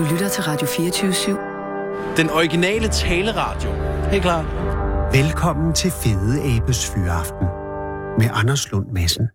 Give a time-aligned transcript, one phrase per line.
[0.00, 2.16] Du lytter til Radio 24-7.
[2.20, 3.70] Den originale taleradio.
[4.12, 4.42] Helt klar.
[5.18, 7.46] Velkommen til Fede Abes Fyraften
[8.20, 9.26] med Anders Lund Madsen.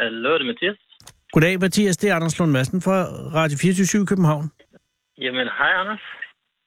[0.00, 0.78] Hallo, det er Mathias.
[1.32, 1.96] Goddag, Mathias.
[1.96, 2.96] Det er Anders Lund Madsen fra
[3.38, 4.50] Radio 24 i København.
[5.18, 6.00] Jamen, hej Anders.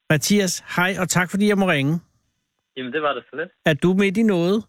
[0.09, 1.99] Mathias, hej, og tak fordi jeg må ringe.
[2.77, 3.49] Jamen, det var det så lidt.
[3.65, 4.63] Er du midt i noget?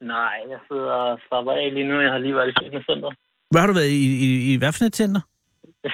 [0.00, 2.00] Nej, jeg sidder og slapper af lige nu.
[2.00, 3.10] Jeg har lige været i fitnesscenter.
[3.50, 5.20] Hvad har du været i, i, i hvad for et center?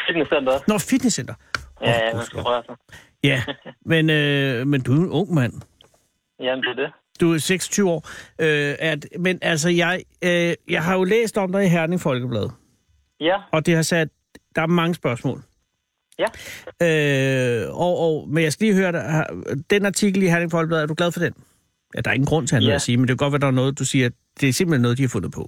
[0.07, 0.53] Fitnesscenter?
[0.69, 1.35] Nå, fitnesscenter.
[1.83, 2.77] Ja, ja, man skal røre sig.
[3.25, 3.43] Ja,
[3.85, 5.53] men, øh, men du er en ung mand.
[6.41, 6.93] Jamen, det er det.
[7.21, 8.03] Du er 26 år.
[8.41, 12.49] Øh, at, men altså, jeg, øh, jeg har jo læst om dig i Herning Folkeblad,
[13.21, 14.09] Ja, og det har sat,
[14.57, 15.43] der er mange spørgsmål.
[16.23, 16.29] Ja.
[16.87, 19.03] Øh, og, og, men jeg skal lige høre dig,
[19.71, 21.35] den artikel i Herning Folkeblad, er du glad for den?
[21.95, 22.75] Ja, der er ingen grund til andet Ja.
[22.75, 24.09] at sige, men det kan godt være, der er noget, du siger,
[24.41, 25.45] det er simpelthen noget, de har fundet på.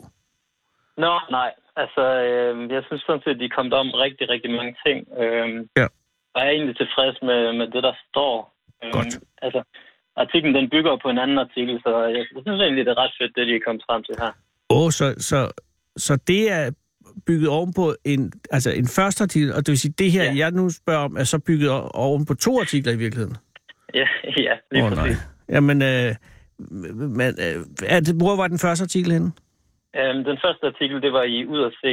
[1.05, 1.51] Nå, nej.
[1.83, 4.99] Altså, øh, jeg synes sådan set, at de er kommet om rigtig, rigtig mange ting.
[5.23, 5.49] Øh,
[5.81, 5.87] Ja.
[6.35, 8.33] Og jeg er egentlig tilfreds med, med det, der står.
[8.85, 9.13] Øh, Godt.
[9.47, 9.61] Altså,
[10.23, 13.15] artiklen den bygger på en anden artikel, så jeg, jeg synes egentlig, det er ret
[13.21, 14.33] fedt, det de er kommet frem til her.
[14.71, 15.39] Åh, oh, så, så,
[15.97, 16.65] så det er
[17.29, 20.35] bygget oven på en, altså en første artikel, og det vil sige, det her, Ja.
[20.37, 21.71] jeg nu spørger om, er så bygget
[22.05, 23.37] oven på to artikler i virkeligheden?
[23.95, 24.07] Ja,
[24.47, 25.07] ja lige oh, nej.
[25.07, 25.23] præcis.
[25.49, 26.15] Jamen, øh,
[27.19, 27.57] men, øh,
[27.87, 29.31] er det, hvor var den første artikel henne?
[29.97, 31.93] Øhm, den første artikel, det var i Ud at se,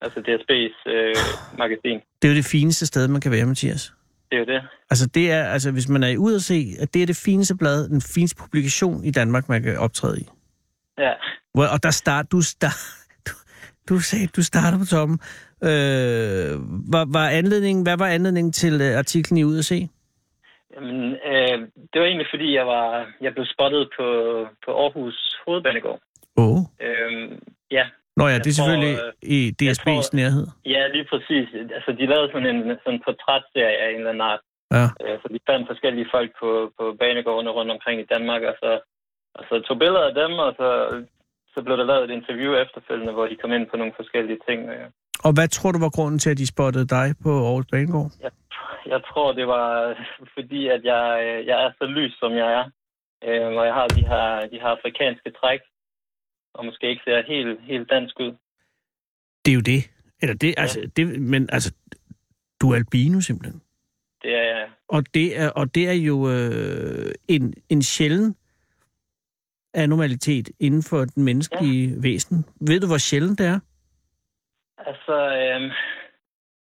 [0.00, 1.14] altså DSB's øh,
[1.58, 1.98] magasin.
[2.22, 3.92] Det er jo det fineste sted, man kan være, Mathias.
[4.30, 4.62] Det er jo det.
[4.90, 7.56] Altså, det er, altså, hvis man er ude at se, at det er det fineste
[7.56, 10.26] blad, den fineste publikation i Danmark, man kan optræde i.
[10.98, 11.12] Ja.
[11.54, 12.80] Hvor, og der start, du, start,
[13.88, 15.18] du, sagde, du starter på toppen.
[15.70, 16.52] Øh,
[16.94, 19.88] var, var anledningen, hvad var anledningen til øh, artiklen i Ud at se?
[20.74, 21.56] Jamen, øh,
[21.90, 22.86] det var egentlig, fordi jeg var
[23.20, 24.06] jeg blev spottet på,
[24.64, 25.16] på Aarhus
[25.46, 26.00] Hovedbanegård.
[26.36, 26.44] Åh.
[26.52, 26.58] Oh.
[26.86, 27.38] Øhm,
[27.70, 27.84] ja,
[28.16, 30.46] Nå ja, det er selvfølgelig tror, øh, i DSB's tror- nærhed.
[30.74, 31.46] ja, lige præcis.
[31.76, 34.42] Altså, de lavede sådan en sådan en portrætserie af en eller anden art.
[34.76, 34.86] Ja.
[35.02, 38.70] Øh, så de fandt forskellige folk på, på banegårdene rundt omkring i Danmark, og så,
[39.38, 40.68] og så tog billeder af dem, og så,
[41.54, 44.60] så blev der lavet et interview efterfølgende, hvor de kom ind på nogle forskellige ting.
[44.74, 44.86] Øh,
[45.26, 48.10] Og hvad tror du var grunden til, at de spottede dig på Aarhus Banegård?
[48.20, 48.30] Jeg,
[48.86, 49.66] jeg tror, det var
[50.36, 51.04] fordi, at jeg,
[51.46, 52.64] jeg er så lys, som jeg er.
[53.26, 55.60] Øh, og jeg har de her, de her afrikanske træk,
[56.54, 58.32] og måske ikke ser helt, helt dansk ud.
[59.44, 59.90] Det er jo det.
[60.22, 61.74] Eller det, altså, det, men altså,
[62.60, 63.62] du er albino simpelthen.
[64.22, 68.36] Det er, Og det er, og det er jo øh, en, en sjælden
[69.74, 71.94] anormalitet inden for den menneskelige ja.
[72.02, 72.44] væsen.
[72.60, 73.58] Ved du, hvor sjældent det er?
[74.86, 75.60] altså, øh,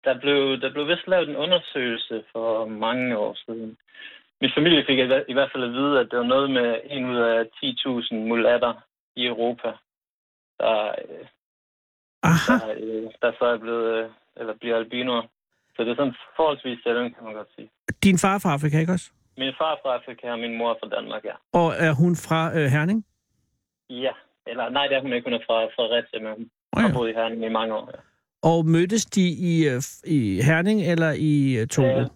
[0.04, 3.78] der, blev, der blev vist lavet en undersøgelse for mange år siden.
[4.42, 7.18] Min familie fik i hvert fald at vide, at det var noget med en ud
[7.18, 8.74] af 10.000 mulatter
[9.16, 9.72] i Europa,
[10.60, 11.26] der, øh,
[12.24, 12.54] Aha.
[12.54, 15.22] der, øh, der så er blevet, øh, eller bliver albinoer.
[15.76, 17.70] Så det er sådan forholdsvis sjældent, kan man godt sige.
[18.04, 19.12] Din far er fra Afrika, ikke også?
[19.38, 21.36] Min far er fra Afrika, og min mor er fra Danmark, ja.
[21.54, 23.06] Og er hun fra øh, Herning?
[23.90, 24.12] Ja,
[24.48, 25.26] eller nej, det er hun ikke.
[25.30, 26.94] Hun er fra Fredericia, men hun Oh, har ja.
[26.94, 27.90] boet i Herning i mange år.
[27.94, 28.00] Ja.
[28.44, 29.22] Og mødtes de
[29.52, 32.00] i, øh, i Herning eller i øh, Togo?
[32.00, 32.08] Øh,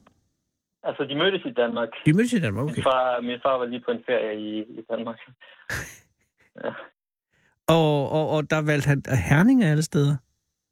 [0.84, 1.90] Altså, de mødtes i Danmark.
[2.06, 2.76] De mødtes i Danmark, okay.
[2.76, 5.20] Min, far, min far var lige på en ferie i, i Danmark.
[6.64, 6.70] Ja.
[7.68, 10.16] Og, og, og der valgte han Herning af alle steder.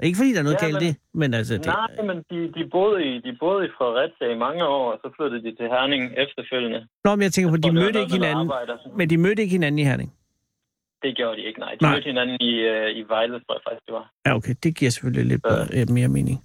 [0.08, 1.54] Ikke fordi der er noget Ja, galt men- det, men altså...
[1.58, 4.98] Det, Nej, men de, de, boede i, de boede i Fredericia i mange år, og
[5.04, 6.80] så flyttede de til Herning efterfølgende.
[7.06, 8.52] Nå, men jeg tænker på, de mødte ikke hinanden,
[8.98, 10.14] men de mødte ikke hinanden i Herning.
[11.04, 11.72] Det gjorde de ikke, nej.
[11.72, 11.94] De Nej.
[11.94, 14.12] mødte hinanden i, øh, i Vejle, tror jeg faktisk, det var.
[14.26, 16.38] Ja, okay, det giver selvfølgelig lidt bedre, øh, mere mening.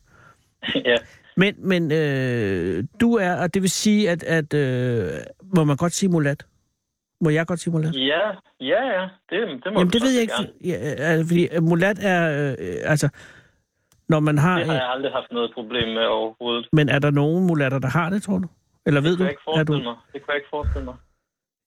[0.91, 0.97] ja.
[1.37, 5.11] Men, men øh, du er, og det vil sige, at, at øh,
[5.57, 6.47] må man godt sige mulat?
[7.21, 7.95] Må jeg godt sige mulat?
[7.95, 8.21] ja,
[8.61, 9.03] ja, ja.
[9.31, 10.49] Det, det må Jamen, det ved jeg ikke, gerne.
[10.49, 10.75] for- ja,
[11.11, 13.09] altså, fordi øh, mulat er, øh, altså,
[14.09, 16.69] når man har, Det har jeg aldrig haft noget problem med overhovedet.
[16.73, 18.49] men er der nogen mulatter, der har det, tror du?
[18.87, 19.25] Eller ved Det kunne du?
[19.25, 19.73] jeg ikke Er du?
[19.73, 19.97] forestille mig.
[20.13, 20.95] Det kunne jeg ikke forestille mig.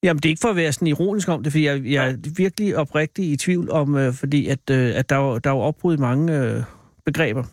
[0.04, 2.14] Jamen, det er ikke for at være sådan ironisk om det, fordi jeg, jeg er
[2.44, 5.60] virkelig oprigtig i tvivl om, øh, fordi at, øh, at der, er der er jo
[5.60, 6.56] opbrud i mange øh,
[7.04, 7.44] begreber.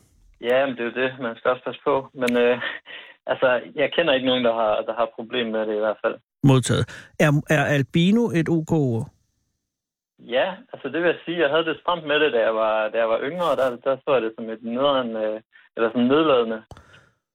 [0.42, 1.10] Ja, men det er jo det.
[1.22, 1.96] Man skal også passe på.
[2.22, 2.58] Men øh,
[3.32, 6.16] altså, jeg kender ikke nogen, der har, der har problem med det i hvert fald.
[6.44, 6.86] Modtaget.
[7.20, 9.10] Er, er albino et OK ord?
[10.20, 11.40] Ja, altså det vil jeg sige.
[11.40, 13.56] Jeg havde det stramt med det, da jeg var, da jeg var yngre.
[13.56, 15.42] Der, der så jeg det som et nederen, øh,
[15.76, 16.64] eller sådan nedladende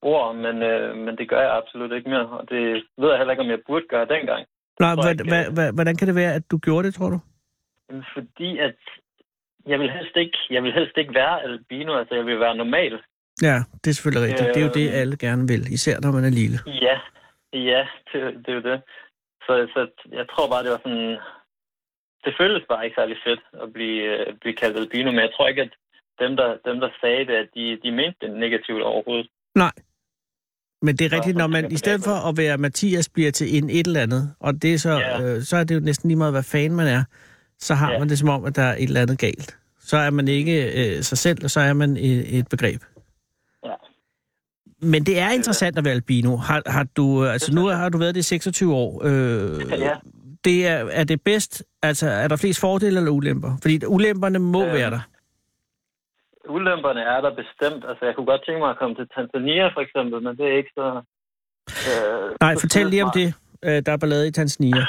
[0.01, 2.27] ord, men, øh, men det gør jeg absolut ikke mere.
[2.29, 4.45] Og det ved jeg heller ikke, om jeg burde gøre dengang.
[5.09, 5.23] Ikke,
[5.55, 7.19] hvad, øh, hvordan kan det være, at du gjorde det, tror du?
[8.13, 8.75] Fordi at
[9.67, 12.93] jeg vil helst ikke, jeg vil helst ikke være albino, altså jeg vil være normal.
[13.41, 14.49] Ja, det er selvfølgelig rigtigt.
[14.55, 14.99] Det er jo det, Øhm.
[15.01, 16.57] alle gerne vil, især når man er lille.
[16.87, 16.97] Ja,
[17.53, 18.81] ja, det, det er jo det.
[19.45, 21.17] Så, så jeg tror bare, det var sådan...
[22.25, 25.47] Det føltes bare ikke særlig fedt at blive, øh, blive kaldt albino, men jeg tror
[25.47, 25.73] ikke, at
[26.19, 29.27] dem, der, dem, der sagde det, at de, de mente det negativt overhovedet.
[29.55, 29.71] Nej.
[30.81, 33.69] Men det er rigtigt, når man i stedet for at være Mathias bliver til en
[33.69, 35.21] et eller andet, og det er så, Ja.
[35.23, 37.03] øh, så er det jo næsten lige meget, hvad fan man er,
[37.59, 37.99] så har Ja.
[37.99, 39.57] man det som om, at der er et eller andet galt.
[39.79, 40.55] Så er man ikke
[40.97, 42.81] øh, sig selv, og så er man et, et begreb.
[43.65, 43.73] Ja.
[44.81, 46.35] Men det er interessant at være albino.
[46.35, 49.01] Har, har du, øh, altså nu har du været det i 26 år.
[49.05, 49.93] Øh, Ja.
[50.45, 53.51] Det er, er det bedst, altså er der flest fordele eller ulemper?
[53.61, 55.01] Fordi ulemperne må Øh, være der.
[56.49, 57.85] Ulemperne er der bestemt.
[57.89, 60.57] Altså, jeg kunne godt tænke mig at komme til Tanzania, for eksempel, men det er
[60.57, 60.87] ikke så...
[61.89, 63.27] Øh, Nej, så fortæl lige om det.
[63.65, 64.83] Øh, der er ballade i Tanzania.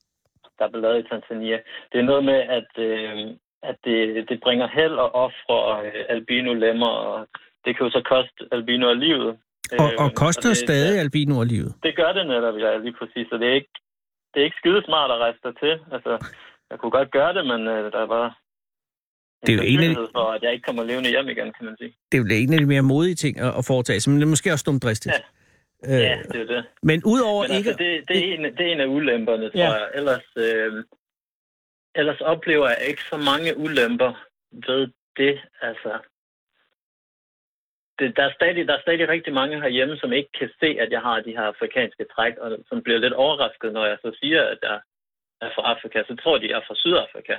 [0.58, 1.58] der er ballade i Tanzania.
[1.92, 3.14] Det er noget med, at, øh,
[3.62, 7.26] at det, det bringer held og ofre øh, albino-lemmer, og
[7.64, 9.30] det kan jo så koste albinoer livet.
[9.78, 11.74] Og, og Øh, koster det, stadig albinoer livet.
[11.82, 13.26] Det gør det netop, ja, lige præcis.
[13.30, 13.74] Så det er ikke,
[14.34, 15.74] det er ikke skide smart at rejse der til.
[15.94, 16.12] Altså,
[16.70, 18.30] jeg kunne godt gøre det, men øh, der er bare
[19.42, 21.52] en Det er jo en af de- for, at jeg ikke kommer levende hjem igen,
[21.56, 21.92] kan man sige.
[22.12, 24.26] Det er jo en af de mere modige ting at, at foretage sig, men det
[24.26, 25.14] er måske også dumt dristigt.
[25.14, 25.20] Ja.
[25.94, 26.64] Øh, Ja, det er det.
[26.82, 27.70] Men udover Men ikke...
[27.70, 29.72] altså, det, det, er en, det er en af ulemperne, tror Ja.
[29.72, 29.88] jeg.
[29.94, 30.84] Ellers, øh,
[31.94, 34.12] ellers oplever jeg ikke så mange ulemper
[34.66, 35.40] ved det.
[35.62, 35.90] Altså,
[38.00, 40.90] det, der, er stadig, der er stadig rigtig mange herhjemme, som ikke kan se, at
[40.94, 44.42] jeg har de her afrikanske træk, og som bliver lidt overrasket, når jeg så siger,
[44.52, 44.78] at jeg
[45.44, 45.98] er fra Afrika.
[46.08, 47.36] Så tror de, at jeg er fra Sydafrika.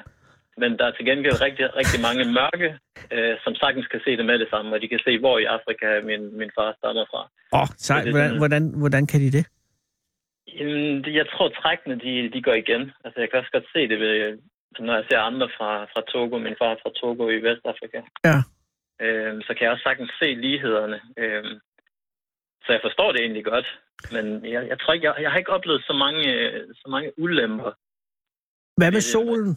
[0.61, 2.69] Men der er til gengæld rigtig, rigtig mange mørke,
[3.15, 5.45] øh, som sagtens kan se det med det samme, og de kan se, hvor i
[5.55, 7.21] Afrika min, min far stammer fra.
[7.57, 8.09] Åh, oh, sejt.
[8.09, 9.45] Hvordan, hvordan, hvordan kan de det?
[10.57, 12.83] Jamen, det- jeg tror, trækkene, de, de går igen.
[13.05, 14.37] Altså, jeg kan også godt se det, ved,
[14.79, 16.37] når jeg ser andre fra, fra Togo.
[16.37, 17.99] Min far er fra Togo i Vestafrika.
[18.29, 18.37] Ja.
[19.01, 21.01] Øhm, så kan jeg også sagtens se lighederne.
[21.17, 21.59] Øhm,
[22.65, 23.79] så jeg forstår det egentlig godt.
[24.11, 27.11] Men jeg, jeg tror ikke, jeg, jeg har ikke oplevet så mange, øh, så mange
[27.19, 27.71] ulemper.
[28.77, 29.55] Hvad med solen?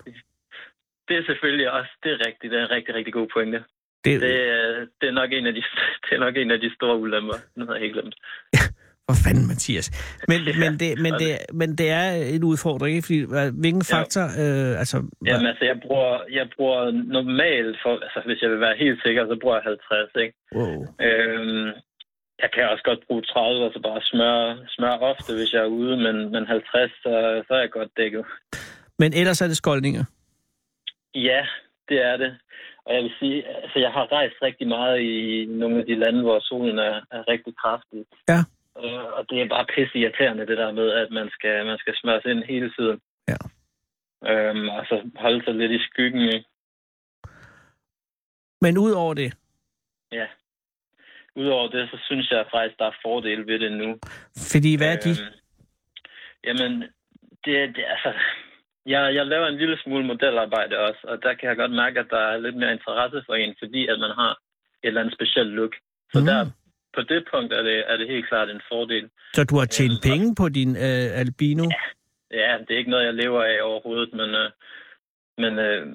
[1.08, 3.64] Det er selvfølgelig også, det er rigtigt, det er en rigtig, rigtig god pointe.
[4.05, 5.62] Det, Det, er- det, er nok en af de,
[6.05, 7.35] det er nok en af de store ulemper.
[7.56, 8.14] Nu har jeg helt glemt.
[9.09, 9.87] for fanden, Mathias.
[10.31, 11.31] Men, Ja, men, det, men, det,
[11.61, 12.06] men det er
[12.37, 13.06] en udfordring, ikke?
[13.09, 13.21] Fordi
[13.62, 13.95] hvilken Ja.
[13.97, 14.25] faktor...
[14.43, 14.97] Øh, altså,
[15.29, 16.81] Jamen altså, jeg bruger, jeg bruger
[17.17, 20.35] normalt, for, altså hvis jeg vil være helt sikker, så bruger jeg 50, ikke?
[20.59, 20.79] wow.
[21.06, 21.67] Øhm,
[22.43, 24.47] jeg kan også godt bruge 30, og så bare smøre,
[24.77, 27.12] smøre ofte, hvis jeg er ude, men, men 50, så,
[27.47, 28.25] så er jeg godt dækket.
[28.99, 30.05] Men ellers er det skoldninger.
[31.15, 31.41] Ja,
[31.89, 32.33] det er det.
[32.87, 36.23] Og jeg vil sige, altså jeg har rejst rigtig meget i nogle af de lande,
[36.23, 37.99] hvor solen er, er rigtig kraftig.
[38.29, 38.41] Ja.
[38.79, 41.94] Øh, og det er bare pisse irriterende, det der med, at man skal, man skal
[41.97, 43.00] smøres ind hele tiden.
[43.29, 43.38] Ja.
[44.31, 46.44] Øhm, og så holde sig lidt i skyggen, ikke?
[48.61, 49.35] Men ud over det,
[50.12, 50.26] Ja.
[51.37, 53.99] Udover det, så synes jeg faktisk, der er fordele ved det nu.
[54.53, 55.11] fordi hvad er de?
[55.11, 55.35] Øhm,
[56.44, 56.73] jamen,
[57.44, 58.12] det, er- det altså...
[58.87, 62.06] Jeg, jeg laver en lille smule modelarbejde også, og der kan jeg godt mærke, at
[62.11, 64.37] der er lidt mere interesse for en, fordi at man har et
[64.88, 65.75] eller andet specielt look.
[66.12, 66.27] Så mm.
[66.27, 66.47] der,
[66.96, 69.05] på det punkt er det, er det helt klart en fordel.
[69.35, 71.64] Så du har tjent penge på din øh, albino?
[72.43, 74.50] Ja, det er ikke noget, jeg lever af overhovedet, men, øh,
[75.43, 75.87] men, øh,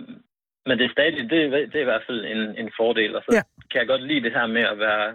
[0.67, 3.15] men det er stadig, det, det er i hvert fald en, en fordel.
[3.15, 3.37] Og så Ja.
[3.37, 3.43] ja.
[3.71, 5.07] kan jeg godt lide det her med at være,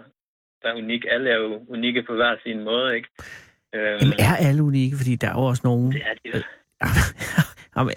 [0.63, 1.05] være unik.
[1.11, 3.09] Alle er jo unikke på hver sin måde, ikke?
[3.75, 5.91] Øhm, Jamen er alle unikke, fordi der er jo også nogen...
[5.91, 6.43] det er de jo.
[7.81, 7.89] om,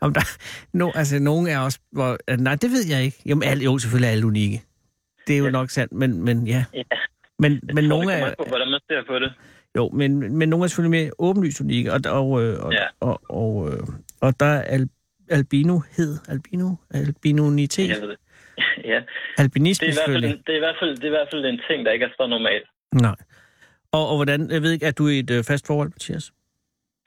[0.00, 0.24] om der,
[0.72, 1.78] no, altså, nogen er også...
[1.92, 3.18] Hvor, nej, det ved jeg ikke.
[3.26, 4.62] Jo, men alle, jo, selvfølgelig er alle unikke.
[5.26, 5.50] Det er jo Ja.
[5.50, 6.64] nok sandt, men, men ja.
[6.74, 6.82] Ja.
[7.38, 9.32] Men, Jeg men tror, nogle det er, på, hvordan man ser på det.
[9.76, 12.86] jo, men, men nogle er selvfølgelig mere åbenlyst unikke, og, og, øh, og, Ja.
[13.00, 13.80] og, og, øh,
[14.20, 14.88] og der er al,
[15.30, 18.16] albinohed, albino, albinonitet, Jeg ved det.
[18.92, 19.00] ja,
[19.38, 21.10] albinisme det er, i hvert fald, en- det, er i hvert fald, det er i
[21.10, 22.62] hvert fald en ting, der ikke er så normal.
[22.94, 23.16] Nej.
[23.92, 26.32] Og, og hvordan, jeg ved ikke, er du i et øh, fast forhold, Mathias?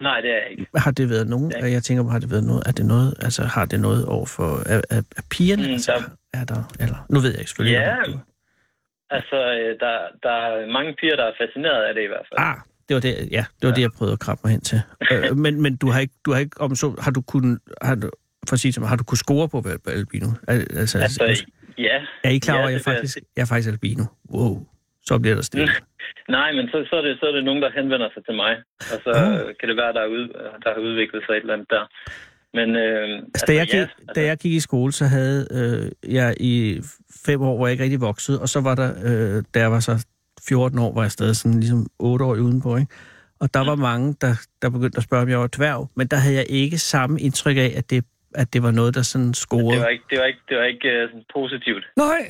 [0.01, 0.65] Nej, det er jeg ikke.
[0.75, 1.71] Har det været nogen, Ja.
[1.71, 4.25] jeg tænker på, har det været noget, er det noget, altså har det noget over
[4.25, 7.50] for, er, er, er pigerne, Mm, altså, der- er der, eller, nu ved jeg ikke
[7.50, 7.75] selvfølgelig.
[7.79, 8.19] Ja, du-
[9.12, 12.39] Altså, øh, der, der er mange piger, der er fascineret af det i hvert fald.
[12.48, 12.56] Ah,
[12.88, 13.75] det var det, ja, det var ja.
[13.75, 14.80] det, jeg prøvede at krabbe mig hen til.
[15.12, 17.96] øh, men, men du har ikke, du har ikke, om så, har du kunnet, har
[17.96, 18.10] du,
[18.50, 20.28] for at sige til mig, har du kunnet score på at albino?
[20.48, 21.46] Al- Altså, Altså, altså,
[21.78, 21.98] ja.
[22.24, 24.04] er I klar over, ja, at jeg vil jeg faktisk, jeg er faktisk albino?
[24.36, 24.54] Wow,
[25.08, 25.70] så bliver der stille.
[26.38, 28.54] Nej, men så, så, er det, så er det nogen, der henvender sig til mig.
[28.94, 29.54] Og så oh.
[29.60, 30.25] kan det være, der, er ud,
[30.63, 31.84] der har udviklet sig et eller andet der.
[32.53, 35.48] Men øh, Altså, da, jeg gik, ja, altså, da jeg gik i skole, så havde
[35.51, 36.82] øh, jeg i
[37.25, 39.79] fem år, hvor jeg ikke rigtig voksede, og så var der, øh, da jeg var
[39.79, 40.06] så
[40.48, 42.91] 14 år, var jeg stadig sådan ligesom 8 år udenpå, ikke?
[43.39, 46.18] Og der var mange, der, der begyndte at spørge, om jeg var dværg, men der
[46.18, 49.72] havde jeg ikke samme indtryk af, at det, at det var noget, der sådan scorede.
[49.72, 51.86] det var ikke, det var ikke, det var ikke uh, positivt.
[51.98, 52.22] Nej.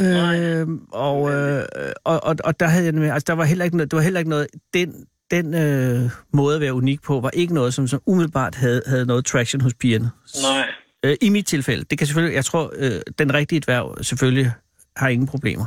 [0.00, 0.40] Nej.
[0.40, 1.62] Øh, og, øh,
[2.04, 4.20] og, og, og der havde jeg altså der var heller ikke noget, det var heller
[4.20, 5.06] ikke noget, den,
[5.36, 9.06] den øh, måde at være unik på, var ikke noget, som, som umiddelbart havde, havde
[9.06, 10.10] noget traction hos pigerne.
[10.42, 10.66] Nej.
[11.04, 11.84] Øh, I mit tilfælde.
[11.90, 14.50] Det kan selvfølgelig, jeg tror, øh, den rigtige dværg selvfølgelig
[14.96, 15.66] har ingen problemer.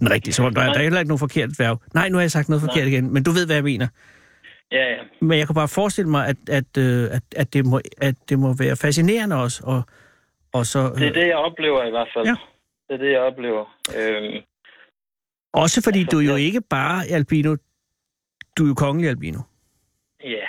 [0.00, 1.80] Den rigtige, så der, er- der er heller ikke nogen forkert dværg.
[1.94, 3.86] Nej, nu har jeg sagt noget forkert igen, men du ved, hvad jeg mener.
[4.72, 4.96] Ja, ja.
[5.20, 8.38] Men jeg kan bare forestille mig, at, at, øh, at, at, det, må, at det
[8.38, 9.60] må være fascinerende også.
[9.64, 9.82] Og,
[10.52, 12.26] og så, Det er øh, det, jeg oplever i hvert fald.
[12.26, 12.34] Ja.
[12.88, 13.64] Det er det, jeg oplever.
[13.98, 14.42] Øhm,
[15.52, 17.56] også fordi altså, du jo ikke bare albino,
[18.58, 19.38] du er jo kongelig albino.
[20.24, 20.46] ja,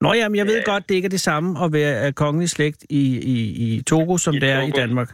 [0.00, 0.62] Nå jamen, jeg ved Ja.
[0.72, 3.02] godt, det ikke er det samme at være af kongelig slægt i,
[3.34, 3.36] i,
[3.76, 4.80] i Togo, som I det er i Togo.
[4.80, 5.10] Danmark.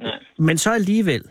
[0.00, 0.18] nej.
[0.38, 1.22] Men så alligevel.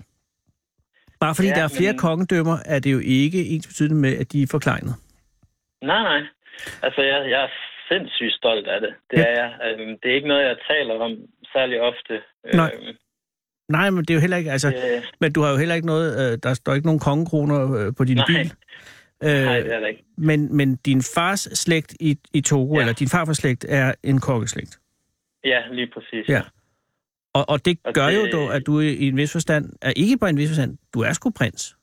[1.19, 4.17] Bare fordi Ja, der er flere men- kongedømmer, er det jo ikke ens betydende med,
[4.17, 4.95] at de er forklegnet.
[5.83, 6.21] Nej, nej.
[6.83, 7.49] Altså, jeg, jeg er
[7.89, 8.93] sindssygt stolt af det.
[9.11, 9.23] Det Ja.
[9.23, 9.51] er jeg.
[9.79, 11.11] Øhm, det er ikke noget, jeg taler om
[11.53, 12.13] særlig ofte.
[12.53, 12.71] Nej.
[12.75, 12.95] Øhm,
[13.69, 14.51] Nej, men det er jo heller ikke...
[14.51, 16.31] Altså, det, Men du har jo heller ikke noget...
[16.33, 18.25] Øh, der står ikke nogen kongekroner øh, på din Nej.
[18.27, 18.53] bil.
[19.23, 20.03] Øh, nej, det er det ikke.
[20.17, 22.79] men, men din fars slægt i, i Togo, ja.
[22.79, 24.79] Eller din farfars slægt, er en kongeslægt.
[25.43, 26.29] Ja, lige præcis.
[26.29, 26.41] Ja.
[27.33, 29.65] Og, og det Og gør det- jo dog, at du i en vis forstand...
[29.81, 31.75] Er ikke bare en vis forstand, du er sgu prins.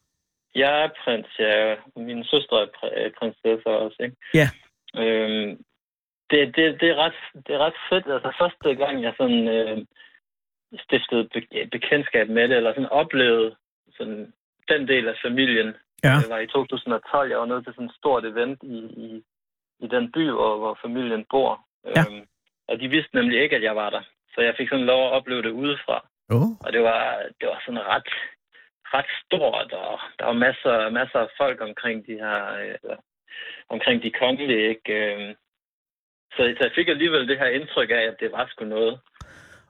[0.54, 1.74] Jeg er prins, ja.
[1.96, 4.16] Min søster er pr- prinsesse også, ikke?
[4.34, 4.48] Ja.
[5.02, 5.50] Øhm,
[6.30, 8.06] det, det, det, er ret, det er ret fedt.
[8.14, 9.78] Altså, første gang, jeg sådan øh,
[10.86, 13.54] stiftede be- bekendtskab med det, eller sådan oplevede
[13.96, 14.32] sådan,
[14.68, 15.74] den del af familien,
[16.04, 16.14] Ja.
[16.22, 17.30] det var i 2012.
[17.30, 19.08] Jeg var nede til sådan et stort event i, i,
[19.84, 21.52] i den by, hvor, hvor familien bor.
[21.96, 22.02] Ja.
[22.04, 22.22] Øhm,
[22.68, 24.02] og de vidste nemlig ikke, at jeg var der.
[24.32, 25.98] Så jeg fik sådan lov at opleve det udefra.
[26.34, 26.48] Oh.
[26.64, 27.02] Og det var,
[27.40, 28.10] det var sådan ret,
[28.94, 32.96] ret stort, og der var masser, masser af folk omkring de her, øh, eller,
[33.68, 34.92] omkring de kongelige, ikke?
[34.98, 35.34] Øhm,
[36.36, 39.00] Så, så jeg fik alligevel det her indtryk af, at det var sgu noget.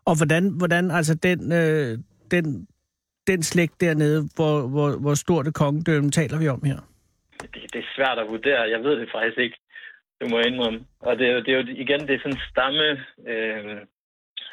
[0.08, 1.98] Og hvordan, hvordan altså den, øh,
[2.30, 2.68] den,
[3.26, 6.78] den slægt dernede, hvor, hvor, hvor stort et kongedømme taler vi om her?
[7.42, 8.60] Det, det er svært at vurdere.
[8.74, 9.58] Jeg ved det faktisk ikke.
[10.20, 10.80] Det må jeg indrømme.
[11.00, 12.86] Og det er jo, det er jo igen, det er sådan en stamme,
[13.32, 13.76] øh,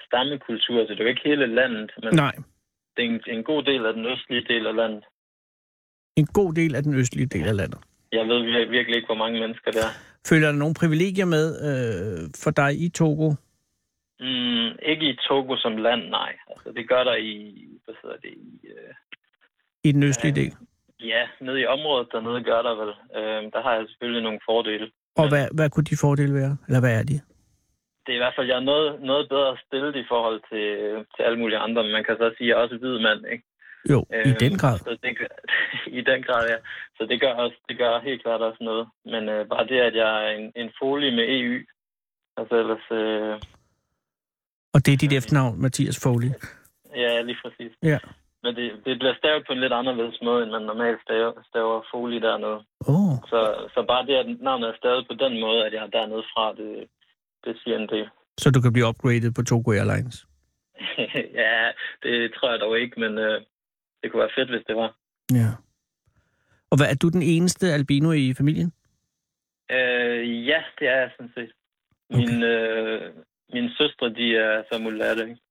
[0.07, 2.35] stammekultur, så det er jo ikke hele landet, men Nej,
[2.97, 5.03] det er en, en god del af den østlige del af landet.
[6.15, 7.79] en god del af den østlige del af landet.
[8.11, 9.93] Jeg ved vir- virkelig ikke, hvor mange mennesker der er.
[10.27, 13.33] Føler der nogle privilegier med øh, for dig i Togo?
[14.21, 16.33] Mm, ikke i Togo som land, nej.
[16.51, 17.33] Altså, det gør der i,
[17.85, 18.93] hvad hedder det, i, øh,
[19.83, 20.41] I den østlige Ja.
[20.41, 20.51] del?
[20.99, 22.93] ja, nede i området dernede gør der vel.
[23.17, 24.91] Øh, der har jeg selvfølgelig nogle fordele.
[25.15, 26.57] Og hvad, hvad kunne de fordele være?
[26.67, 27.17] Eller hvad er de?
[28.05, 30.65] Det er i hvert fald, jeg er noget, noget bedre stillet i forhold til,
[31.15, 33.21] til alle mulige andre, men man kan så sige, at jeg er også hvid mand,
[33.33, 33.43] ikke?
[33.91, 34.77] Jo, i Øhm, den grad.
[34.77, 35.41] Så det, gør-
[35.99, 36.57] I den grad, ja.
[36.97, 38.87] Så det gør, også, det gør helt klart også noget.
[39.05, 41.59] Men øh, bare det, at jeg er en, en folie med EU,
[42.37, 43.33] altså ellers, øh,
[44.73, 46.31] Og det er dit efternavn, Mathias Foley.
[46.95, 47.71] ja, lige præcis.
[47.83, 47.99] Ja.
[48.43, 51.81] Men det, det bliver stavet på en lidt anderledes måde, end man normalt staver, staver
[51.93, 52.59] folie dernede.
[52.91, 53.39] Oh, Så,
[53.73, 56.53] så bare det, at navnet er stavet på den måde, at jeg er dernede fra,
[56.59, 56.87] det,
[57.45, 58.07] det siger en del.
[58.37, 60.25] så du kan blive upgraded på Togo Airlines.
[61.43, 61.71] ja,
[62.03, 63.41] det tror jeg dog ikke, men øh,
[64.03, 64.95] det kunne være fedt, hvis det var.
[65.33, 65.49] Ja.
[66.71, 68.71] Og hvad, er du den eneste albino i familien?
[69.71, 71.51] Øh, ja, det er jeg sådan set.
[72.09, 73.13] Min, øh,
[73.53, 75.23] mine søstre, de er så mulatte.
[75.23, 75.41] ikke?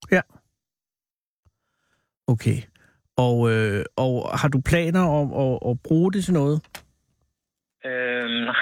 [2.27, 2.59] Okay.
[3.17, 6.57] Og, øh, og har du planer om at, at bruge det til noget?
[7.85, 8.55] Øh, nej.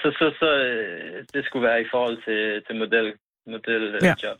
[0.00, 3.14] så så, så øh, det skulle være i forhold til, til model,
[3.46, 4.14] model Ja.
[4.22, 4.32] ja.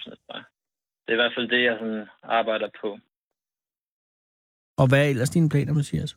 [1.05, 2.99] Det er i hvert fald det, jeg sådan arbejder på.
[4.77, 6.17] Og hvad er ellers dine planer, Mathias?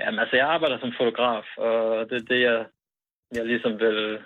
[0.00, 2.66] Jamen, altså, jeg arbejder som fotograf, og det er det, jeg,
[3.36, 4.18] jeg ligesom vil,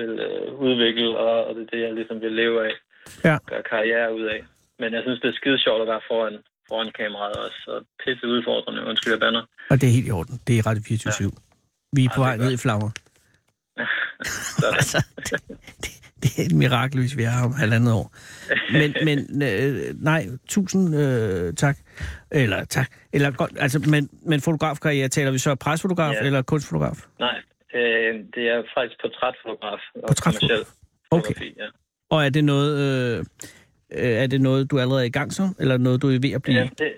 [0.00, 2.74] vil øh, udvikle, og, og det er det, jeg ligesom vil leve af.
[3.24, 3.36] Ja.
[3.50, 4.40] Gøre karriere ud af.
[4.80, 6.36] Men jeg synes, det er skide sjovt at være foran,
[6.68, 8.80] foran kameraet også, og pisse udfordrende.
[8.90, 9.42] Undskyld, jeg banner.
[9.70, 10.40] Og det er helt i orden.
[10.46, 11.36] Det er Radio 24 ja.
[11.96, 12.90] Vi er på vej ned i flammer.
[14.76, 15.40] Altså, det,
[15.82, 15.90] det,
[16.22, 18.14] det er et mirakel, hvis vi er her om halvandet år.
[18.72, 21.76] Men, men øh, nej, tusind øh, tak.
[22.30, 22.88] Eller tak.
[23.12, 26.26] Eller godt, altså, men, men fotografkarriere, taler vi så presfotograf Ja.
[26.26, 26.96] eller kunstfotograf?
[27.18, 27.40] Nej,
[27.78, 30.66] øh, det er faktisk portrætfotograf og Portrætfotograf.
[31.10, 31.56] Okay.
[31.56, 31.68] Ja.
[32.10, 33.18] Og er det noget, øh,
[33.98, 36.32] øh, er det noget, du allerede er i gang som, eller noget, du er ved
[36.38, 36.58] at blive?
[36.58, 36.92] Ja, det,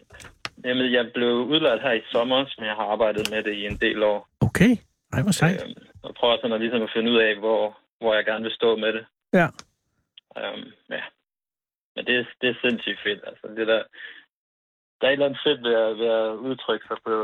[0.64, 3.76] jamen, jeg blev udlært her i sommer, som jeg har arbejdet med det i en
[3.76, 4.28] del år.
[4.40, 4.72] Okay,
[5.12, 5.62] ej, hvor sejt.
[5.64, 8.54] Øhm, og prøver sådan at, ligesom at finde ud af, hvor, hvor jeg gerne vil
[8.60, 9.04] stå med det.
[9.32, 9.46] Ja.
[10.38, 11.02] Øhm, ja.
[11.96, 13.20] Men det, er- det er sindssygt fedt.
[13.26, 13.82] Altså, det der,
[15.00, 17.14] der er et eller andet fedt ved at, ved at udtrykke sig på,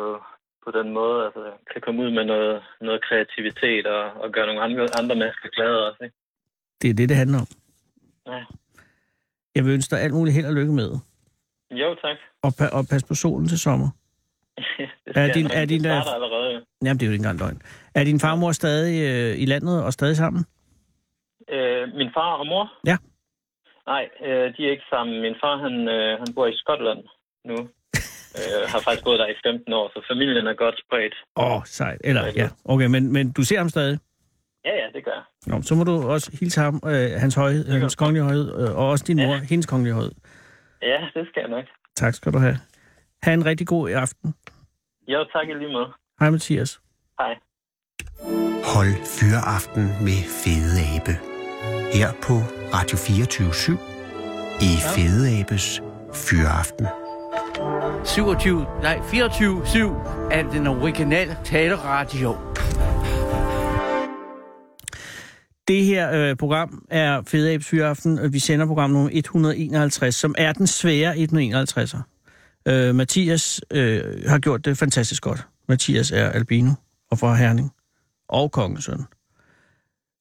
[0.64, 1.24] på den måde.
[1.24, 1.42] Altså,
[1.72, 5.86] kan komme ud med noget, noget kreativitet og, og gøre nogle andre, andre mennesker glade
[5.88, 6.04] også.
[6.04, 6.16] Ikke?
[6.82, 7.46] Det er det, det handler om.
[8.32, 8.44] Ja.
[9.54, 10.90] Jeg vil ønske dig alt muligt held og lykke med.
[11.70, 12.16] Jo, tak.
[12.42, 13.88] Og, pa- og pas på solen til sommer.
[15.06, 16.64] det Er din- er din, det starter allerede.
[16.84, 17.62] Jamen, det er jo ikke engang løgn.
[17.94, 20.44] Er din farmor stadig øh, i landet og stadig sammen?
[21.48, 22.72] Øh, min far og mor?
[22.86, 22.96] Ja.
[23.86, 25.20] Nej, øh, de er ikke sammen.
[25.22, 27.02] Min far, han, øh, han bor i Skotland
[27.44, 27.56] nu.
[28.40, 31.14] Øh, har faktisk boet der i 15 år, så familien er godt spredt.
[31.36, 32.00] Åh, oh, sejt.
[32.04, 32.48] Eller, ja.
[32.64, 33.98] Okay, men, men du ser ham stadig?
[34.64, 35.24] Ja, ja, det gør jeg.
[35.46, 38.88] Nå, så må du også hilse ham, øh, hans højhed, hans kongelige højhed, øh, og
[38.88, 40.12] også din mor, hendes kongelige højhed.
[40.82, 41.64] Ja, det skal jeg nok.
[41.96, 42.58] Tak skal du have.
[43.22, 44.34] Ha' en rigtig god aften.
[45.08, 45.88] Jo, tak i lige måde.
[46.20, 46.80] Hej Mathias.
[47.20, 47.34] Hej.
[48.74, 51.14] Hold Fyraften med Fede Abe.
[51.96, 52.34] Her på
[52.74, 53.78] Radio 24
[54.60, 55.82] i Fede Abes
[56.14, 57.03] Fyraften.
[58.04, 62.36] 27, nej, 24-7 af den originale taleradio.
[65.68, 70.52] Det her øh, program er Fede Abes Fyraften, vi sender program nummer 151, som er
[70.52, 71.98] den svære 151'er.
[72.68, 75.46] Øh, Mathias øh, har gjort det fantastisk godt.
[75.68, 76.70] Mathias er albino
[77.10, 77.70] og fra Herning
[78.28, 79.04] og kongesøn.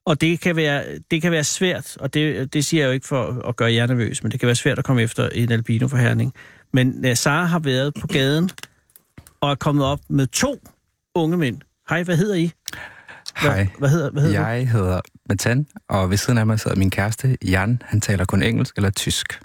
[0.05, 3.07] Og det kan være, det kan være svært, og det, det siger jeg jo ikke
[3.07, 5.87] for at gøre jer nervøs, men det kan være svært at komme efter en albino
[5.87, 6.33] fra Herning.
[6.73, 8.49] Men uh, Sara har været på gaden
[9.41, 10.59] og er kommet op med to
[11.15, 11.61] unge mænd.
[11.89, 12.51] Hej, hvad hedder I?
[13.41, 14.45] Hvad, Hej, Hvad hedder, hvad hedder du?
[14.45, 17.81] jeg hedder Matan, og ved siden af mig sidder min kæreste, Jan.
[17.85, 19.39] Han taler kun engelsk eller tysk.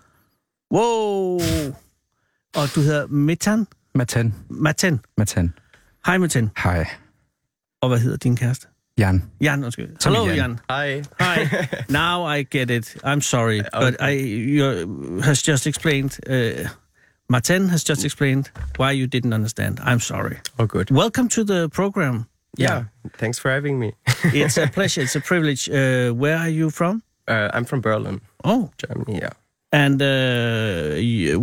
[0.72, 1.40] Wow!
[2.56, 3.66] Og du hedder Metan?
[3.94, 5.00] Matan, Maten.
[5.18, 5.54] Matan.
[6.06, 6.50] Hej Maten.
[6.62, 6.86] Hej,
[7.82, 8.66] Og hvad hedder din kæreste?
[8.98, 9.22] Jan.
[9.40, 9.88] Jan, undskyld.
[10.00, 10.36] Som Hello, Jan.
[10.36, 10.58] Jan.
[10.70, 11.02] Hi.
[11.20, 11.66] Hi.
[11.92, 12.96] Now I get it.
[13.04, 14.12] I'm sorry, but I
[14.56, 16.10] you has just explained.
[16.30, 16.68] Uh,
[17.30, 19.80] Martin has just explained why you didn't understand.
[19.82, 20.38] I'm sorry.
[20.58, 20.90] Oh, good.
[20.90, 22.26] Welcome to the program.
[22.56, 22.84] Yeah.
[23.18, 23.92] Thanks for having me.
[24.34, 25.02] It's a pleasure.
[25.02, 25.68] It's a privilege.
[25.68, 27.02] Uh, where are you from?
[27.28, 29.18] uh, I'm from Berlin, Oh, Germany.
[29.20, 29.32] Yeah.
[29.72, 31.38] and uh, you,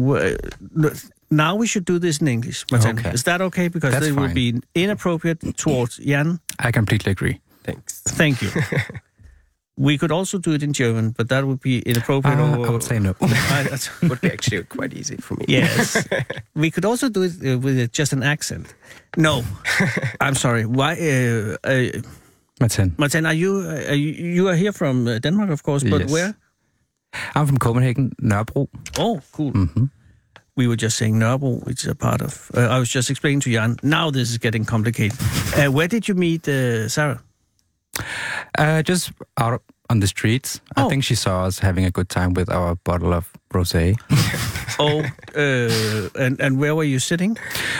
[1.30, 2.98] now we should do this in English, Martin.
[3.00, 3.12] Okay.
[3.13, 3.68] Is that okay?
[3.70, 4.34] Because That's it fine.
[4.34, 6.39] be inappropriate towards Jan.
[6.58, 7.39] I completely agree.
[7.63, 8.01] Thanks.
[8.18, 8.50] Thank you.
[9.77, 12.39] we could also do it in German, but that would be inappropriate.
[12.39, 13.13] Uh, or, I would say no.
[13.20, 15.46] that Would be actually quite easy for me.
[15.48, 16.07] yes.
[16.55, 18.74] we could also do it uh, with just an accent.
[19.18, 19.44] No,
[20.22, 20.66] I'm sorry.
[20.66, 22.01] Why, uh, uh,
[22.61, 22.94] Matan.
[22.98, 23.25] Martin?
[23.25, 26.11] Are you uh, are you, you are here from uh, Denmark, of course, but Yes.
[26.11, 26.33] where?
[27.35, 28.68] I'm from Copenhagen, Nørrebro.
[28.98, 29.51] Oh, cool.
[29.51, 29.85] hmm
[30.57, 32.50] We were just saying Nørrebro, which is a part of.
[32.55, 33.75] Uh, I was just explaining to Jan.
[33.83, 35.20] Now this is getting complicated.
[35.57, 37.20] Uh, where did you meet uh, Sarah?
[38.57, 40.61] Uh, just out on the streets.
[40.77, 40.85] Oh.
[40.85, 43.96] I think she saw us having a good time with our bottle of rosé.
[44.77, 45.00] Oh,
[45.37, 47.37] uh, and and where were you sitting?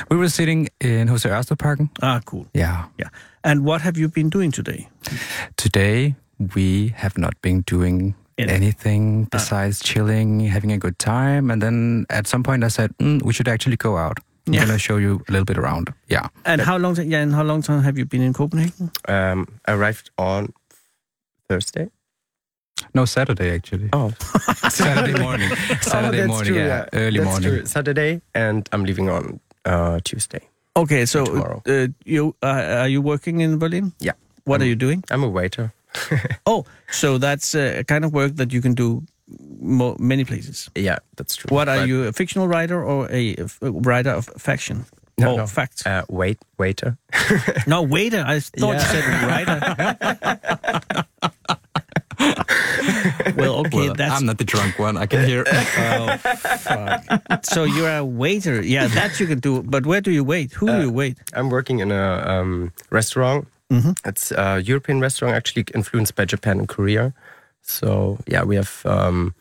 [0.10, 1.90] we were sitting in Jose Ørstedparken.
[2.02, 2.46] Ah, cool.
[2.54, 2.86] Yeah.
[2.98, 3.10] Yeah.
[3.44, 4.88] And what have you been doing today?
[5.58, 6.16] Today
[6.56, 8.56] we have not been doing Anything.
[8.64, 13.22] anything besides chilling, having a good time, and then at some point I said mm,
[13.24, 14.20] we should actually go out.
[14.48, 14.66] I'm Yeah.
[14.66, 15.92] gonna show you a little bit around.
[16.08, 16.28] Yeah.
[16.46, 16.96] And how long?
[16.96, 18.90] Yeah, and how long time have you been in Copenhagen?
[19.10, 20.54] Um, I arrived on
[21.50, 21.90] Thursday.
[22.94, 23.90] No, Saturday actually.
[23.94, 24.12] Oh,
[24.70, 25.50] Saturday morning.
[25.82, 26.86] Saturday that's morning, true, yeah.
[26.94, 27.50] Early That's morning.
[27.50, 27.66] true.
[27.66, 30.42] Saturday, and I'm leaving on uh, Tuesday.
[30.78, 31.62] Okay, so tomorrow.
[31.68, 33.94] uh, you uh, are you working in Berlin?
[34.00, 34.14] Yeah.
[34.44, 35.04] What are you doing?
[35.10, 35.72] I'm a waiter.
[36.46, 39.02] Oh, so that's uh, a kind of work that you can do
[39.60, 40.70] mo- many places.
[40.76, 41.48] Yeah, that's true.
[41.50, 44.86] What are you, a fictional writer or a, f- writer of faction?
[45.18, 45.48] No, or no.
[45.48, 45.88] fact?
[45.88, 46.98] Uh, wait, waiter.
[47.66, 48.24] no, waiter.
[48.28, 51.06] I thought you said writer.
[53.36, 54.98] well, okay, Well, that's I'm not the drunk one.
[54.98, 55.44] I can hear.
[55.78, 57.46] Oh, fuck.
[57.46, 58.62] so you're a waiter.
[58.62, 59.62] Yeah, that you can do.
[59.64, 60.54] But where do you wait?
[60.54, 61.18] Who do you wait?
[61.34, 63.48] I'm working in a um, restaurant.
[63.72, 63.96] Mhm.
[64.06, 67.14] It's a European restaurant, actually influenced by Japan and Korea.
[67.62, 69.34] So yeah, we have um,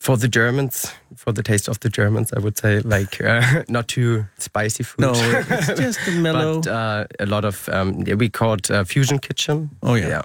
[0.00, 3.86] for the Germans, for the taste of the Germans, I would say, like uh, not
[3.88, 5.00] too spicy food.
[5.00, 6.60] No, it's just a mellow.
[6.62, 9.70] but uh, a lot of um, yeah, we call it uh, fusion kitchen.
[9.82, 10.08] Oh, yeah.
[10.08, 10.22] yeah.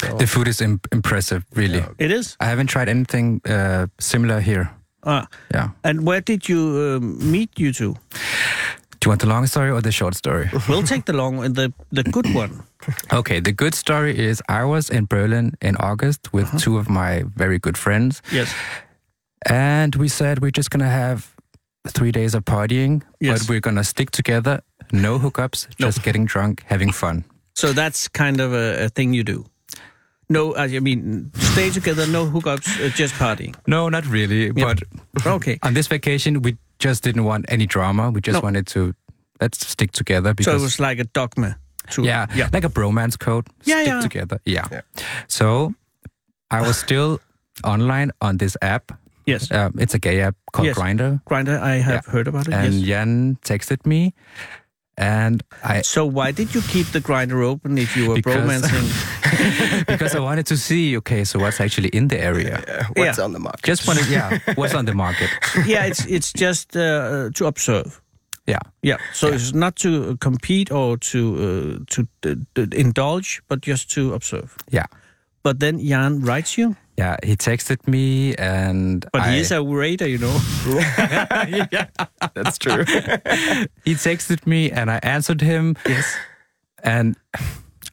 [0.00, 1.78] So, the food is Im- impressive, really.
[1.78, 1.88] Yeah.
[1.98, 2.36] it is.
[2.40, 4.70] I haven't tried anything uh, similar here.
[5.04, 5.68] Ah, Yeah.
[5.82, 6.60] and where did you
[7.00, 7.94] um, meet you two?
[9.00, 10.50] Do you want the long story or the short story?
[10.68, 12.50] We'll take the long and the the good one.
[13.12, 16.58] okay, the good story is I was in Berlin in August with Uh-huh.
[16.58, 18.54] two of my very good friends, Yes.
[19.48, 21.34] and we said we're just gonna have
[21.88, 23.38] three days of partying, Yes.
[23.38, 24.60] but we're gonna stick together,
[24.92, 27.24] no hookups, just getting drunk, having fun.
[27.54, 29.44] So that's kind of a, a thing you do.
[30.30, 33.54] No, I mean, stay together, no hookups, uh, just partying.
[33.66, 34.78] No, not really, but
[35.26, 35.58] Okay.
[35.62, 38.10] on this vacation we just didn't want any drama.
[38.10, 38.40] We just No.
[38.40, 38.94] wanted to
[39.40, 41.56] let's stick together So because it was like a dogma.
[41.90, 42.48] To, yeah, yeah.
[42.52, 43.48] like a bromance code.
[43.64, 44.00] Yeah, stick yeah.
[44.00, 44.38] together.
[44.44, 44.68] Yeah.
[44.70, 44.80] Yeah.
[45.26, 45.74] So
[46.50, 47.18] I was still
[47.64, 48.92] online on this app
[49.26, 49.50] Yes.
[49.50, 50.76] Uh, it's a gay app called Yes.
[50.76, 51.20] Grinder.
[51.26, 52.12] Grinder, I have Yeah.
[52.12, 52.54] heard about it.
[52.54, 52.86] And yes.
[52.88, 54.12] Jan texted me,
[54.96, 58.86] and I So why did you keep the grinder open if you were Because- bromancing?
[59.86, 62.62] because I wanted to see okay, so what's actually in the area?
[62.66, 63.24] Yeah, what's Yeah.
[63.24, 63.62] on the market?
[63.70, 65.30] Just wanted, yeah, what's on the market?
[65.66, 68.00] yeah, it's it's just uh, to observe.
[68.46, 68.96] Yeah, Yeah.
[69.12, 69.34] So Yeah.
[69.36, 74.56] it's not to compete or to uh, to d- d- indulge, but just to observe.
[74.72, 74.86] yeah,
[75.42, 77.16] But then Jan writes you, yeah.
[77.22, 80.38] He texted me, and but I, he is a raider, you know.
[82.34, 82.84] That's true.
[83.84, 85.76] he texted me, and I answered him.
[85.86, 86.14] yes.
[86.82, 87.16] And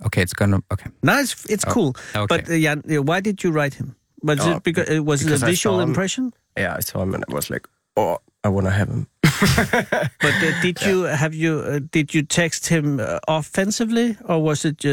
[0.05, 0.89] okay, it's gonna okay.
[1.03, 1.95] No, it's it's Oh, cool.
[2.15, 2.25] okay.
[2.27, 3.95] But uh, Jan, uh, why did you write him?
[4.23, 6.33] Was Oh, it because uh, was because it a visual impression?
[6.57, 9.07] yeah, I saw him and I was like, oh, I want to have him.
[10.21, 14.65] But uh, did you have you uh, did you text him uh, offensively or was
[14.65, 14.89] it uh,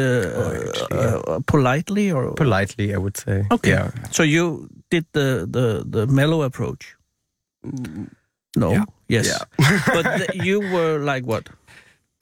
[0.69, 3.47] actually, uh, politely or Politely, I would say.
[3.51, 3.71] Okay.
[3.71, 3.91] Yeah.
[4.11, 6.97] So you did the the the mellow approach.
[8.57, 8.71] No.
[8.71, 8.85] Yeah.
[9.09, 9.27] Yes.
[9.27, 9.81] Yeah.
[9.95, 11.49] but you were like what?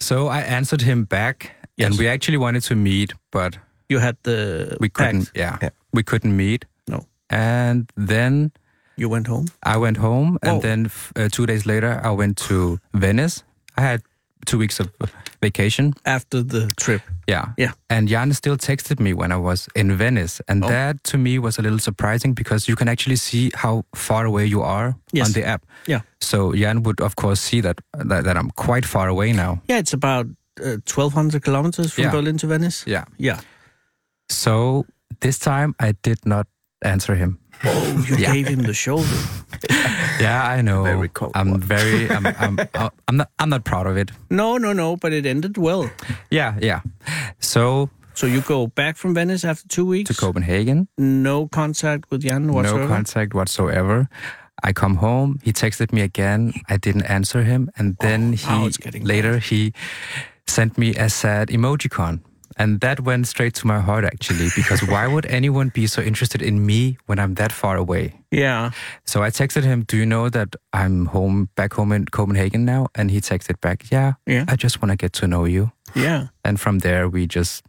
[0.00, 1.86] So I answered him back, Yes.
[1.90, 3.58] and we actually wanted to meet, but
[3.88, 5.30] You had the we couldn't.
[5.34, 5.70] Yeah, Yeah.
[5.92, 6.64] we couldn't meet.
[6.86, 7.06] No.
[7.30, 8.50] And then
[8.96, 9.46] You went home.
[9.62, 10.52] I went home, Whoa.
[10.52, 13.42] and then uh, two days later, I went to Venice.
[13.76, 14.00] I had
[14.44, 14.88] two weeks of
[15.40, 15.92] vacation.
[16.04, 17.00] after the trip.
[17.28, 17.52] Yeah.
[17.56, 17.72] Yeah.
[17.88, 20.42] And Jan still texted me when I was in Venice.
[20.48, 20.68] And Oh.
[20.68, 24.44] that to me was a little surprising because you can actually see how far away
[24.46, 25.26] you are Yes.
[25.26, 25.62] on the app.
[25.86, 26.00] Yeah.
[26.20, 29.60] So Jan would, of course, see that, that, that I'm quite far away now.
[29.68, 30.26] Yeah, it's about
[30.60, 32.10] uh, 1,200 kilometers from Yeah.
[32.12, 32.84] Berlin to Venice.
[32.86, 33.04] Yeah.
[33.18, 33.40] Yeah.
[34.28, 34.84] So
[35.20, 36.46] this time I did not
[36.84, 37.38] answer him.
[37.64, 38.32] Oh, you Yeah.
[38.32, 39.08] gave him the shoulder.
[40.20, 40.84] Yeah, I know.
[40.84, 41.60] Very cold I'm one.
[41.60, 42.08] very.
[42.16, 42.58] I'm, I'm,
[43.08, 43.28] I'm not.
[43.40, 44.10] I'm not proud of it.
[44.30, 45.90] No, no, no, but it ended well.
[46.30, 46.80] Yeah, yeah.
[47.40, 50.08] So So you go back from Venice after two weeks.
[50.10, 52.82] to Copenhagen, No contact with Jan whatsoever.
[52.82, 54.08] no contact whatsoever.
[54.62, 55.38] I come home.
[55.42, 56.52] He texted me again.
[56.68, 59.72] I didn't answer him, and then now he it's getting later he
[60.52, 62.20] sent me a sad emojicon,
[62.56, 64.48] and that went straight to my heart actually.
[64.54, 68.12] Because why would anyone be so interested in me when I'm that far away?
[68.30, 68.70] Yeah.
[69.04, 72.86] So I texted him, "Do you know that I'm home back home in Copenhagen now?"
[72.94, 74.44] And he texted back, "Yeah, Yeah.
[74.52, 76.28] I just want to get to know you." Yeah.
[76.44, 77.62] And from there, we just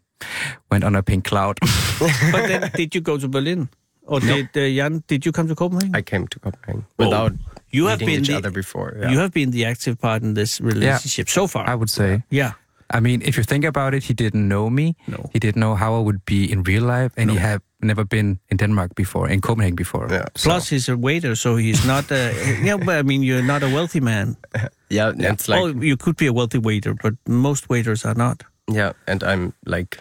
[0.71, 1.57] went on a pink cloud.
[2.31, 3.67] but then did you go to Berlin?
[4.05, 5.95] Or did uh, Jan, did you come to Copenhagen?
[5.95, 7.31] I came to Copenhagen Oh, without
[7.71, 8.97] you have been each the, other before.
[8.99, 9.11] Yeah.
[9.11, 11.63] You have been the active part in this relationship so far.
[11.69, 12.23] I would say.
[12.29, 12.51] yeah.
[12.93, 14.95] I mean, if you think about it, he didn't know me.
[15.07, 15.17] No.
[15.33, 18.39] He didn't know how I would be in real life, and he had never been
[18.49, 20.07] in Denmark before, in Copenhagen before.
[20.11, 20.25] Yeah.
[20.35, 22.11] So- Plus, he's a waiter, so he's not.
[22.11, 22.15] Uh,
[22.63, 24.35] yeah, but I mean, you're not a wealthy man.
[24.89, 28.43] yeah, it's like oh, you could be a wealthy waiter, but most waiters are not.
[28.71, 29.97] yeah, and I'm like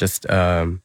[0.00, 0.80] just um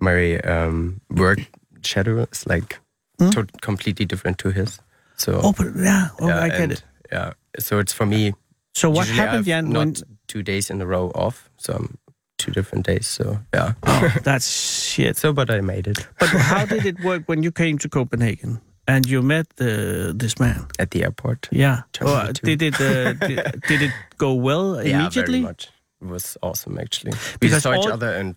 [0.00, 1.38] my um work
[1.82, 2.78] schedule is like
[3.20, 3.30] Hmm?
[3.30, 4.80] to- completely different to his.
[5.16, 6.84] So Oh, but yeah, oh, yeah, I get and, it.
[7.12, 8.32] Yeah, so it's for me.
[8.74, 9.70] So what usually I happened, have Jan?
[9.70, 11.98] Not When, two days in a row off, so I'm
[12.36, 13.06] two different days.
[13.08, 13.72] So yeah.
[13.82, 15.16] oh, that's shit.
[15.16, 18.60] so, but I made it But how did it work when you came to Copenhagen
[18.86, 20.66] and you met uh, this man?
[20.78, 21.48] at the airport.
[21.50, 21.82] Yeah.
[22.00, 24.94] Oh, did it uh, did, did it go well immediately?
[25.16, 25.68] Yeah, very much.
[26.00, 27.12] It was awesome actually.
[27.12, 28.34] We Because saw each other and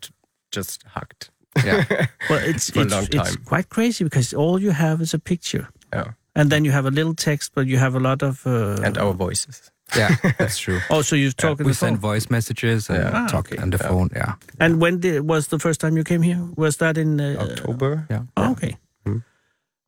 [0.51, 1.29] just hugged.
[1.65, 1.83] Yeah.
[2.29, 5.19] Well, it's For a it's, long it's quite crazy because all you have is a
[5.19, 8.45] picture, Yeah, and then you have a little text, but you have a lot of.
[8.47, 9.70] Uh, and our voices.
[9.97, 10.79] Yeah, that's true.
[10.89, 13.11] oh, so you talk on we the send voice messages and Yeah.
[13.13, 13.61] Ah, talk okay.
[13.61, 13.87] on the Yeah.
[13.89, 14.09] phone.
[14.15, 14.33] Yeah.
[14.59, 16.39] And when did, was the first time you came here?
[16.55, 18.05] Was that in uh, October.
[18.09, 18.23] Yeah.
[18.37, 18.77] Oh, okay.
[19.05, 19.23] Mm.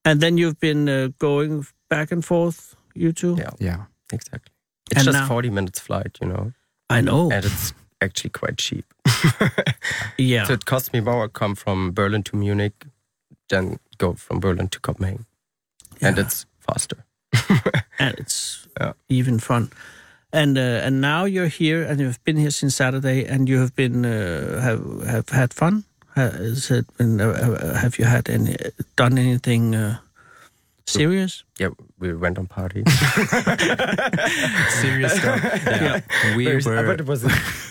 [0.06, 3.36] And then you've been uh, going back and forth, you two.
[3.38, 3.52] Yeah.
[3.60, 3.86] Yeah.
[4.12, 4.52] Exactly.
[4.92, 6.52] It's And just now- 40 minutes flight, you know,
[6.90, 7.32] I know.
[7.32, 8.86] and it's actually quite cheap.
[10.18, 10.44] yeah.
[10.46, 12.86] So it costs me more to come from Berlin to Munich
[13.50, 15.26] than go from Berlin to Copenhagen,
[16.02, 17.06] and it's faster.
[18.00, 18.94] and it's Yeah.
[19.10, 19.70] even fun.
[20.32, 23.76] And uh, and now you're here, and you've been here since Saturday, and you have
[23.76, 25.84] been uh, have have had fun.
[26.16, 27.22] Has it been?
[27.22, 28.56] Uh, have you had any
[28.96, 29.98] done anything uh,
[30.86, 31.44] serious?
[31.60, 31.70] Yeah,
[32.00, 32.84] we went on party.
[34.82, 35.40] Serious stuff.
[35.66, 36.02] Yeah.
[36.36, 36.86] We Very- were.
[36.88, 37.24] but it was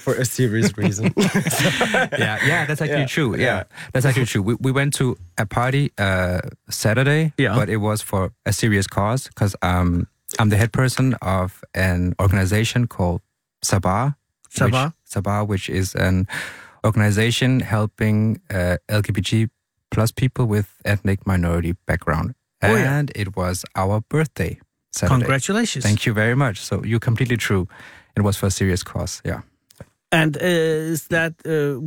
[0.05, 1.13] for a serious reason.
[1.17, 3.37] yeah, yeah, that's actually Yeah, true.
[3.37, 3.63] Yeah, yeah.
[3.93, 4.43] that's actually true.
[4.43, 7.55] We, we went to a party uh, Saturday, Yeah.
[7.55, 10.07] but it was for a serious cause because um,
[10.39, 13.21] I'm the head person of an organization called
[13.65, 14.15] Sabah.
[14.51, 14.87] Sabah?
[14.93, 16.27] Which, Sabah, which is an
[16.85, 19.49] organization helping uh, LGBT
[19.91, 22.35] plus people with ethnic minority background.
[22.63, 22.99] Oh, yeah.
[22.99, 24.59] and it was our birthday
[24.93, 25.19] Saturday.
[25.21, 25.85] Congratulations!
[25.85, 26.59] Thank you very much.
[26.59, 27.67] So you're completely true.
[28.17, 29.23] It was for a serious cause.
[29.25, 29.41] Yeah.
[30.11, 30.41] And uh,
[30.93, 31.81] is that uh,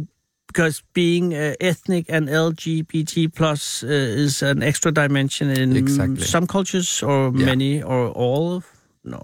[0.47, 6.25] because being uh, ethnic and LGBT plus uh, is an extra dimension in Exactly.
[6.25, 7.45] some cultures or Yeah.
[7.45, 8.63] many or all.
[9.03, 9.21] No.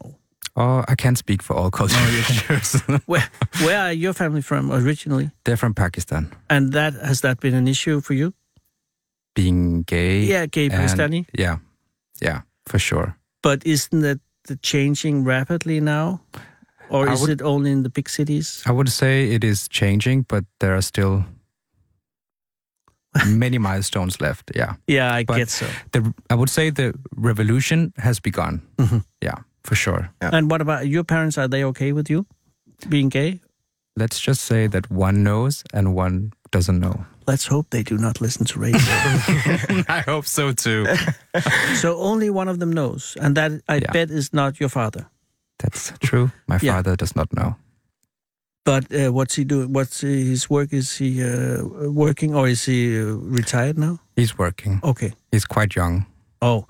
[0.56, 2.82] Oh, I can't speak for all cultures.
[3.08, 3.24] Where
[3.64, 5.30] where are your family from originally?
[5.46, 6.28] They're from Pakistan.
[6.50, 8.34] And that has that been an issue for you?
[9.36, 10.24] Being gay.
[10.24, 11.26] Yeah, gay and- Pakistani.
[11.38, 11.58] Yeah,
[12.22, 13.16] yeah, for sure.
[13.44, 14.20] But isn't that
[14.62, 16.22] changing rapidly now?
[16.90, 18.62] Or I is would- it only in the big cities?
[18.66, 21.24] I would say it is changing, but there are still
[23.26, 24.52] many milestones left.
[24.56, 25.66] Yeah, Yeah, I But- get so.
[25.92, 28.62] the, I would say the revolution has begun.
[28.78, 29.04] Mhm.
[29.22, 30.10] Yeah, for sure.
[30.22, 30.30] Yeah.
[30.34, 31.38] And what about your parents?
[31.38, 32.26] Are they okay with you
[32.90, 33.40] being gay?
[33.98, 37.06] Let's just say that one knows and one doesn't know.
[37.28, 38.80] Let's hope they do not listen to radio.
[39.90, 40.86] I hope so too.
[41.76, 43.92] so only one of them knows, and that I Yeah.
[43.94, 45.06] bet is not your father.
[45.60, 46.32] That's true.
[46.48, 46.74] My Yeah.
[46.76, 47.56] father does not know.
[48.66, 49.74] But uh, what's he doing?
[49.74, 50.74] What's his work?
[50.74, 54.00] Is he uh, working or is he uh, retired now?
[54.16, 54.80] He's working.
[54.84, 55.14] Okay.
[55.32, 56.06] He's quite young.
[56.42, 56.66] Oh,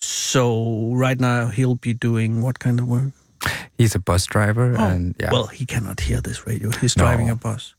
[0.00, 3.12] so right now he'll be doing what kind of work?
[3.78, 6.70] He's a bus driver, Oh, and yeah, Well, he cannot hear this radio.
[6.80, 7.04] He's No.
[7.04, 7.74] driving a bus.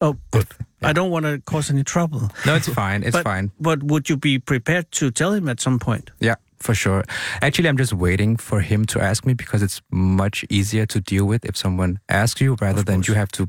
[0.00, 0.46] Oh, good.
[0.82, 0.88] Yeah.
[0.88, 2.30] I don't want to cause any trouble.
[2.44, 3.02] no, it's fine.
[3.02, 3.50] It's but, fine.
[3.58, 6.10] But would you be prepared to tell him at some point?
[6.20, 7.02] Yeah, for sure.
[7.40, 11.24] Actually, I'm just waiting for him to ask me because it's much easier to deal
[11.24, 13.48] with if someone asks you rather than you have to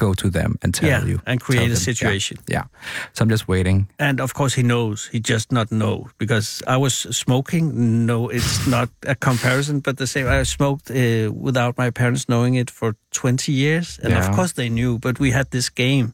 [0.00, 2.36] go to them and tell yeah, you and create a situation.
[2.48, 2.64] Yeah, yeah.
[3.12, 3.86] So I'm just waiting.
[3.98, 5.08] And of course, he knows.
[5.12, 8.06] He just not know because I was smoking.
[8.06, 10.26] No, it's not a comparison, but the same.
[10.40, 14.68] I smoked uh, without my parents knowing it for 20 years, and of course they
[14.68, 14.98] knew.
[14.98, 16.12] But we had this game,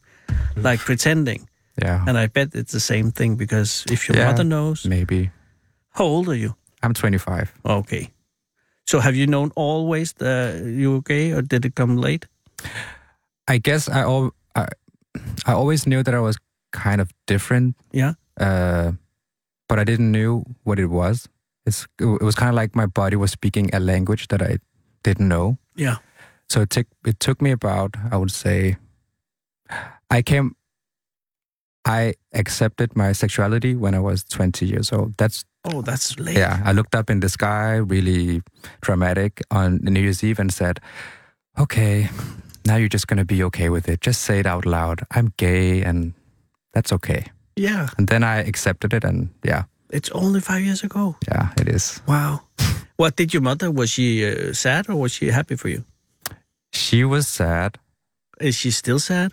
[0.55, 1.47] like pretending,
[1.81, 4.31] Yeah, and I bet it's the same thing because if your Yeah.
[4.31, 5.29] mother knows, maybe.
[5.89, 6.53] how old are you?
[6.83, 7.51] I'm 25.
[7.63, 8.11] Okay,
[8.85, 12.25] so have you known always that you were gay, or did it come late?
[13.47, 14.67] I guess I al- I,
[15.45, 16.37] I always knew that I was
[16.73, 17.75] kind of different.
[17.91, 18.13] Yeah.
[18.39, 18.91] Uh,
[19.69, 21.27] but I didn't knew what it was.
[21.65, 24.57] It's it was kind of like my body was speaking a language that I
[25.03, 25.57] didn't know.
[25.75, 25.97] Yeah.
[26.49, 28.77] So it took it took me about I would say
[30.09, 30.55] I came
[31.85, 35.15] I accepted my sexuality when I was 20 years old.
[35.17, 36.37] That's Oh, that's late.
[36.37, 38.41] yeah, I looked up in the sky, really
[38.81, 40.79] dramatic on New Year's Eve and said,
[41.59, 42.09] "Okay,
[42.67, 44.01] now you're just going to be okay with it.
[44.07, 44.99] Just say it out loud.
[45.15, 46.13] I'm gay and
[46.73, 47.23] that's okay."
[47.59, 51.15] Yeah, And then I accepted it and yeah, it's only five years ago.
[51.27, 52.01] yeah, it is.
[52.07, 52.41] Wow.
[52.97, 53.69] What did your mother?
[53.71, 55.83] Was she uh, sad or was she happy for you?
[56.73, 57.77] She was sad.
[58.41, 59.31] Is she still sad?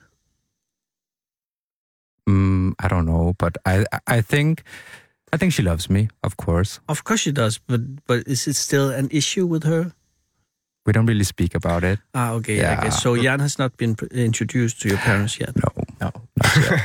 [2.28, 4.62] Mm, I don't know, but I I think
[5.32, 6.80] I think she loves me, of course.
[6.88, 9.92] Of course she does, but but is it still an issue with her?
[10.86, 11.98] We don't really speak about it.
[12.14, 12.58] Ah, okay.
[12.60, 12.80] I Yeah.
[12.84, 13.16] guess so.
[13.16, 15.52] Jan has not been introduced to your parents yet.
[15.56, 15.70] No.
[16.00, 16.10] No.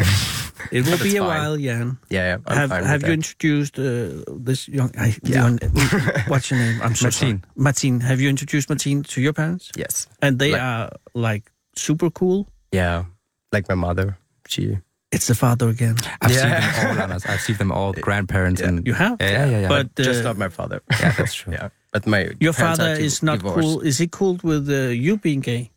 [0.72, 1.28] It will be a fine.
[1.28, 1.98] while, Jan.
[2.10, 2.54] Yeah, yeah.
[2.56, 3.14] Have have you that.
[3.14, 4.92] introduced uh, this young?
[5.00, 5.42] I, Yeah.
[5.48, 5.60] young-
[6.28, 6.80] what's your name?
[6.84, 7.42] I'm so Martin.
[7.42, 7.42] sorry.
[7.56, 8.02] Martin.
[8.02, 9.72] Have you introduced Martin to your parents?
[9.76, 10.08] Yes.
[10.22, 12.48] And they Like- are like super cool.
[12.72, 13.06] Yeah.
[13.52, 14.18] Like my mother.
[14.48, 14.78] She.
[15.12, 15.96] It's the father again.
[16.22, 16.62] I've Yeah.
[16.72, 17.22] seen them all.
[17.26, 18.68] I've seen them all, grandparents Yeah.
[18.70, 19.60] and You have, yeah, yeah, yeah.
[19.62, 19.68] yeah.
[19.70, 20.82] but uh, just not my father.
[21.00, 21.54] yeah, that's true.
[21.54, 21.70] yeah.
[21.92, 23.60] But my your father is not divorced.
[23.62, 23.82] cool.
[23.82, 25.72] Is he cool with uh, you being gay?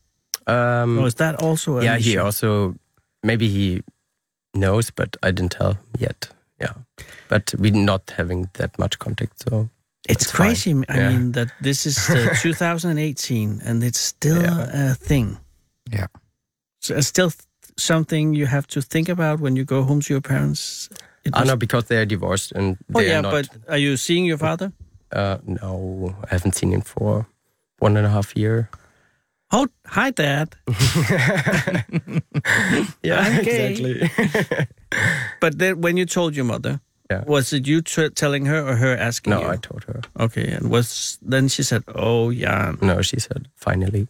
[0.47, 1.79] Um, or is that also?
[1.79, 2.75] An yeah, he also
[3.23, 3.83] maybe he
[4.55, 6.29] knows, but I didn't tell yet.
[6.61, 6.75] Yeah,
[7.29, 9.69] but we're not having that much contact, so
[10.09, 10.49] It's It's fine.
[10.49, 10.73] crazy.
[10.89, 11.09] I Yeah.
[11.13, 14.91] mean that this is uh, 2018 and it's still Yeah.
[14.91, 15.39] a thing.
[15.93, 16.07] Yeah.
[16.81, 17.31] So it's still
[17.79, 20.89] something you have to think about when you go home to your parents.
[21.25, 23.33] It I was- know because they are divorced and Oh yeah, are not.
[23.33, 24.73] but are you seeing your father?
[25.13, 27.27] Uh, no, I haven't seen him for
[27.79, 28.69] one and a half year.
[29.55, 30.55] Oh, hi, Dad.
[33.03, 34.11] Yeah, exactly.
[35.41, 37.25] But then, when you told your mother, Yeah.
[37.27, 39.49] was it you telling her or her asking no, you?
[39.49, 40.01] I told her.
[40.19, 44.07] Okay, and was then she said, "Oh, Jan." No, she said finally.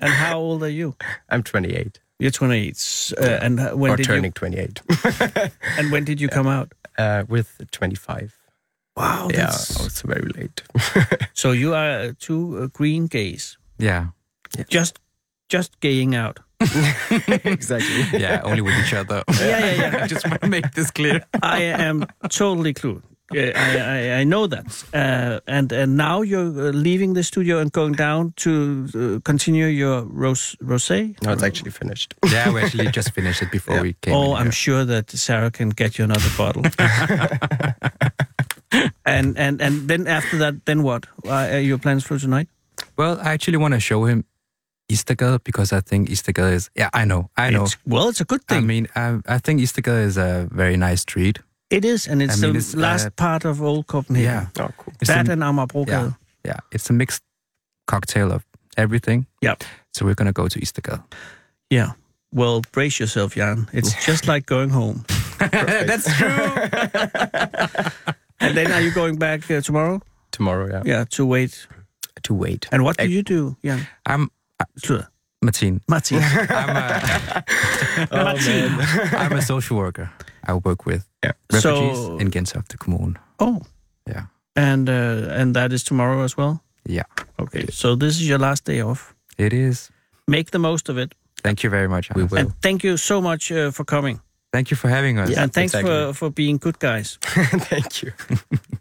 [0.00, 0.94] And how old are you?
[1.28, 3.12] I'm 28 You're 28.
[3.18, 4.96] Uh, and uh, when or did turning 28 you?
[5.78, 6.72] And when did you come out?
[6.98, 8.35] uh, with 25.
[8.96, 10.62] Wow, yeah, that's I was very late.
[11.34, 14.06] so you are two uh, green gays, Yeah,
[14.70, 14.98] just
[15.48, 16.40] just gaying out.
[17.44, 18.18] exactly.
[18.20, 19.22] yeah, only with each other.
[19.40, 20.04] Yeah, yeah, yeah.
[20.04, 21.20] I just want to make this clear.
[21.42, 23.02] I am totally clued.
[23.34, 24.64] Uh, I, I, I know that.
[24.94, 29.66] Uh, and and now you're uh, leaving the studio and going down to uh, continue
[29.66, 31.14] your rose rosé.
[31.22, 32.14] No, it's actually finished.
[32.32, 33.82] Yeah, we actually just finished it before Yeah.
[33.82, 34.14] we came.
[34.14, 34.52] Oh, in I'm here.
[34.52, 36.62] sure that Sarah can get you another bottle.
[39.04, 41.06] And and and then after that, then what?
[41.24, 42.48] Uh, are your plans for tonight?
[42.96, 44.24] Well, I actually want to show him
[44.92, 46.70] Istergade because I think Istergade is.
[46.74, 47.64] Yeah, I know, I know.
[47.64, 48.58] It's, well, it's a good thing.
[48.58, 51.38] I mean, I, I think Istergade is a very nice street.
[51.70, 54.24] it is, and it's I mean, the it's, uh, last part of old Copenhagen.
[54.24, 54.94] Yeah, Oh, cool.
[55.00, 55.88] it's That a, and Amagerbrogade.
[55.88, 56.10] yeah,
[56.44, 56.58] yeah.
[56.72, 57.22] It's a mixed
[57.86, 58.44] cocktail of
[58.76, 59.26] everything.
[59.42, 59.64] Yep.
[59.94, 61.02] So we're gonna go to Istergade.
[61.70, 61.92] Yeah.
[62.32, 63.66] Well, brace yourself, Jan.
[63.72, 65.04] It's just like going home.
[65.38, 66.28] That's true.
[68.40, 70.00] And then are you going back uh, tomorrow?
[70.30, 70.82] Tomorrow, yeah.
[70.84, 71.66] Yeah, to wait.
[72.22, 72.66] To wait.
[72.72, 73.80] And what do you do, Yeah.
[74.04, 74.30] I'm
[74.76, 75.08] Sludder.
[75.42, 75.80] Martin.
[75.88, 76.18] Martin.
[76.22, 78.78] I'm a, Martin.
[79.14, 80.10] I'm a social worker.
[80.44, 81.32] I work with Yeah.
[81.52, 83.16] refugees So- in Gentofte Kommune.
[83.38, 83.60] Oh,
[84.08, 84.26] Yeah.
[84.56, 86.60] and uh, and that is tomorrow as well?
[86.88, 87.04] Yeah,
[87.38, 87.66] Okay.
[87.70, 89.14] So this is your last day off.
[89.38, 89.90] it is.
[90.28, 91.14] Make the most of it.
[91.42, 92.08] Thank you very much.
[92.14, 92.38] We will.
[92.38, 94.20] And thank you so much uh, for coming.
[94.56, 95.36] Thank you for having us.
[95.36, 95.90] and thanks exactly.
[95.90, 97.18] for, for being good guys.
[97.70, 98.12] Thank you.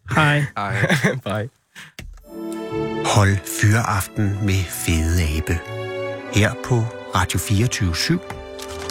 [0.08, 0.48] Hi.
[0.56, 1.50] I, Bye.
[3.06, 5.60] Hold Fyraften med Fede Abe.
[6.34, 6.76] Her på
[7.16, 8.20] Radio 24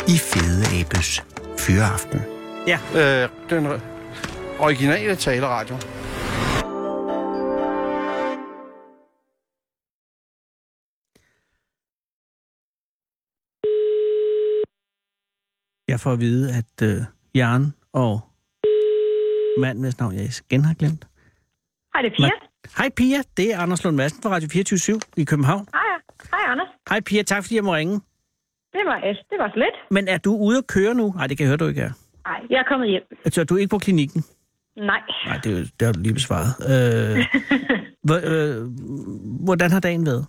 [0.08, 1.22] i Fede Abes
[1.58, 2.20] Fyraften.
[2.94, 3.80] Øh, den
[4.58, 5.76] originale taleradio.
[15.94, 17.04] Jeg får at vide, at uh,
[17.34, 18.20] Jan og
[19.58, 21.06] manden, hvis navn jeg igen har glemt.
[21.94, 22.30] Hej, det er Pia.
[22.78, 25.66] Hej Pia, det er Anders Lund Madsen fra Radio 24 i København.
[25.72, 25.82] Hej,
[26.32, 26.68] hej Anders.
[26.88, 27.94] Hej Pia, tak fordi jeg må ringe.
[28.72, 28.98] Det var,
[29.30, 29.76] det var så lidt.
[29.90, 31.12] Men er du ude at køre nu?
[31.16, 31.92] Nej, det kan jeg høre, du ikke er.
[32.28, 33.02] Nej, jeg er kommet hjem.
[33.24, 34.24] Altså, du er ikke på klinikken?
[34.76, 35.00] Nej.
[35.26, 36.50] Nej, det, er det har du lige besvaret.
[36.72, 37.26] Øh,
[38.06, 38.56] hvor, øh,
[39.44, 40.26] hvordan har dagen været?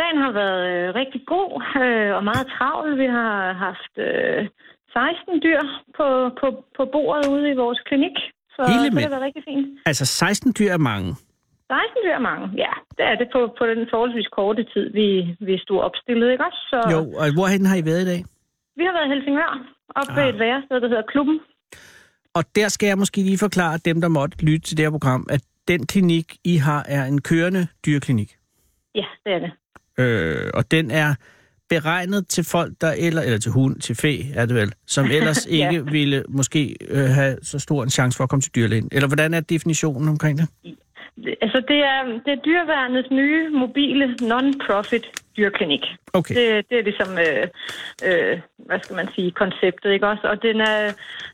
[0.00, 1.50] Dagen har været øh, rigtig god
[1.84, 2.88] øh, og meget travl.
[3.02, 3.34] Vi har
[3.66, 4.40] haft øh,
[4.92, 5.60] 16 dyr
[5.98, 6.06] på,
[6.40, 8.16] på, på bordet ude i vores klinik.
[8.54, 9.66] Så Hele det har været rigtig fint.
[9.90, 11.10] Altså, 16 dyr er mange.
[11.70, 12.46] 16 dyr er mange.
[12.64, 15.06] Ja, det er det på, på den forholdsvis korte tid, vi,
[15.48, 16.60] vi stod opstillet, ikke også?
[16.72, 18.20] Så Jo, og hvorhen har I været i dag?
[18.78, 19.52] vi har været i Helsingør,
[20.00, 20.28] op ved Ah.
[20.28, 21.40] et værested, der hedder Klubben.
[22.34, 25.26] Og der skal jeg måske lige forklare dem, der måtte lytte til det her program,
[25.30, 28.30] at den klinik, I har, er en kørende dyrklinik.
[28.94, 29.52] Ja, det er det.
[29.98, 31.14] Øh, og den er
[31.68, 35.46] beregnet til folk, der eller, eller til hund, til fe, er det vel, som ellers
[35.50, 35.70] Ja.
[35.70, 38.88] ikke ville måske øh, have så stor en chance for at komme til dyrlægen.
[38.92, 40.48] Eller hvordan er definitionen omkring det?
[41.42, 45.06] Altså, det er, det er dyreværnets nye mobile non-profit
[45.36, 45.80] dyrklinik.
[46.12, 46.34] Okay.
[46.34, 47.46] Det, det er ligesom, øh,
[48.08, 50.26] øh, hvad skal man sige, konceptet, ikke også?
[50.32, 50.92] Og den er,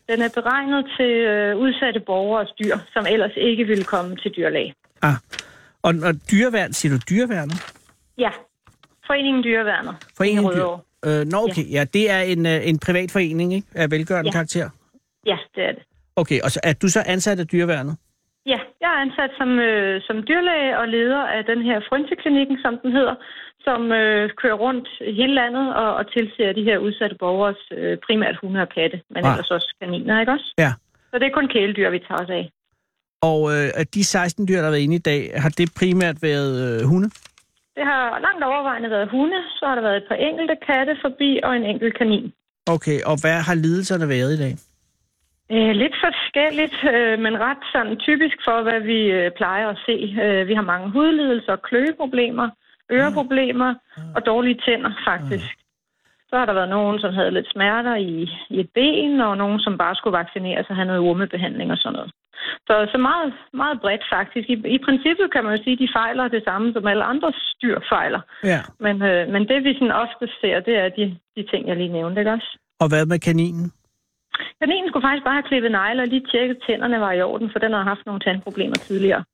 [0.09, 4.75] den er beregnet til øh, udsatte borgeres dyr, som ellers ikke ville komme til dyrlæge.
[5.03, 5.15] Ah.
[5.83, 7.59] Og, og dyreværn, siger du dyreværnet?
[8.19, 8.31] Ja,
[9.07, 9.95] Foreningen Dyreværnet.
[10.17, 10.81] Foreningen Rødovre.
[11.07, 11.67] Øh, nå, okay.
[11.71, 11.79] Ja.
[11.79, 13.67] ja, det er en, øh, en privat forening, ikke?
[13.75, 14.33] Af velgørende Ja.
[14.33, 14.67] karakter.
[15.27, 15.83] Ja, det er det.
[16.17, 17.97] Okay, og så er du så ansat af dyreværnet?
[18.47, 22.79] Ja, jeg er ansat som, øh, som dyrlæge og leder af den her Frynseklinikken, som
[22.83, 23.15] den hedder,
[23.67, 27.99] som øh, kører rundt i hele landet og, og tilser de her udsatte borgers øh,
[28.07, 29.31] primært hunde og katte, men Ah.
[29.33, 30.55] ellers også kaniner, ikke også?
[30.59, 30.73] Ja.
[31.11, 32.51] Så det er kun kæledyr, vi tager os af.
[33.23, 36.53] Og øh, de 16 dyr, der har været inde i dag, har det primært været
[36.81, 37.11] øh, hunde?
[37.77, 41.41] Det har langt overvejende været hunde, så har der været et par enkelte katte forbi
[41.43, 42.33] og en enkelt kanin.
[42.67, 44.55] Okay, og hvad har lidelserne været i dag?
[45.55, 49.97] Øh, lidt forskelligt, øh, men ret sådan typisk for, hvad vi øh, plejer at se.
[50.25, 52.49] Øh, vi har mange hudlidelser, kløeproblemer,
[52.93, 53.75] øreproblemer
[54.17, 55.55] og dårlige tænder faktisk.
[56.35, 58.15] Så har der været nogen, som havde lidt smerter i,
[58.55, 61.97] i et ben, og nogen, som bare skulle vaccineres og have noget ormebehandling og sådan
[61.97, 62.11] noget.
[62.69, 64.47] Så, så meget, meget bredt faktisk.
[64.55, 67.33] I, I princippet kan man jo sige, at de fejler det samme, som alle andre
[67.53, 68.21] styr fejler.
[68.53, 68.61] Ja.
[68.85, 71.05] Men, øh, men det vi sådan ofte ser, det er de,
[71.37, 72.51] de ting, jeg lige nævnte, ikke også?
[72.83, 73.67] Og hvad med kaninen?
[74.61, 77.49] Kaninen skulle faktisk bare have klippet negle og lige tjekket, at tænderne var i orden,
[77.53, 79.25] for den har haft nogle tandproblemer tidligere.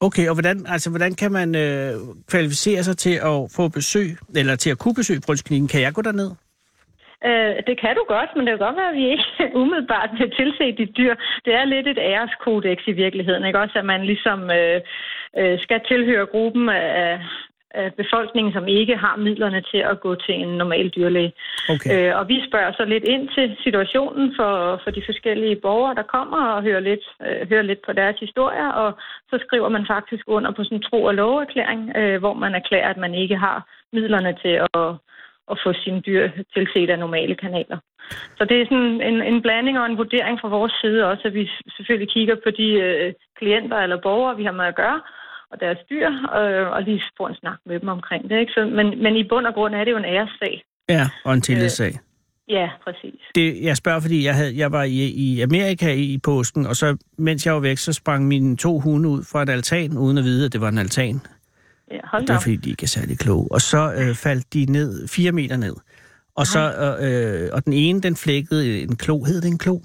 [0.00, 1.92] Okay, og hvordan, altså, hvordan kan man øh,
[2.30, 5.68] kvalificere sig til at få besøg, eller til at kunne besøge Brundsklinikken?
[5.68, 6.30] Kan jeg gå derned?
[7.28, 9.30] Øh, det kan du godt, men det kan godt være, at vi ikke
[9.60, 11.14] umiddelbart vil tilse dit dyr.
[11.44, 13.78] Det er lidt et æreskodex i virkeligheden, ikke også?
[13.78, 14.80] At man ligesom øh,
[15.38, 17.20] øh, skal tilhøre gruppen af,
[17.82, 21.32] af befolkningen, som ikke har midlerne til at gå til en normal dyrlæge.
[21.74, 21.90] Okay.
[21.92, 26.02] Øh, og vi spørger så lidt ind til situationen for, for de forskellige borgere, der
[26.02, 28.90] kommer og hører lidt, øh, hører lidt på deres historier, og
[29.30, 32.88] så skriver man faktisk under på sådan en tro- og loveerklæring, øh, hvor man erklærer,
[32.90, 33.58] at man ikke har
[33.92, 34.88] midlerne til at,
[35.50, 37.78] at få sine dyr tilset af normale kanaler.
[38.38, 41.34] Så det er sådan en, en blanding og en vurdering fra vores side også, at
[41.34, 45.00] vi selvfølgelig kigger på de øh, klienter eller borgere, vi har med at gøre,
[45.50, 48.38] og deres dyr, øh, og lige får en snak med dem omkring det.
[48.40, 48.52] Ikke?
[48.52, 50.62] Så, men, men i bund og grund er det jo en æressag.
[50.88, 51.92] Ja, og en tillidssag.
[52.48, 53.20] Ja, præcis.
[53.34, 56.76] Det, jeg spørger, fordi jeg, havde, jeg var i, i Amerika i, i påsken, og
[56.76, 60.18] så, mens jeg var væk, så sprang mine to hunde ud fra en altan, uden
[60.18, 61.20] at vide, at det var en altan.
[61.90, 63.48] Ja, hold Det da var fordi, de ikke er særlig kloge.
[63.50, 65.76] Og så øh, faldt de ned, fire meter ned.
[66.36, 66.60] Og, så,
[67.00, 69.24] øh, og den ene, den flækkede en klo.
[69.24, 69.78] Hed det en klo?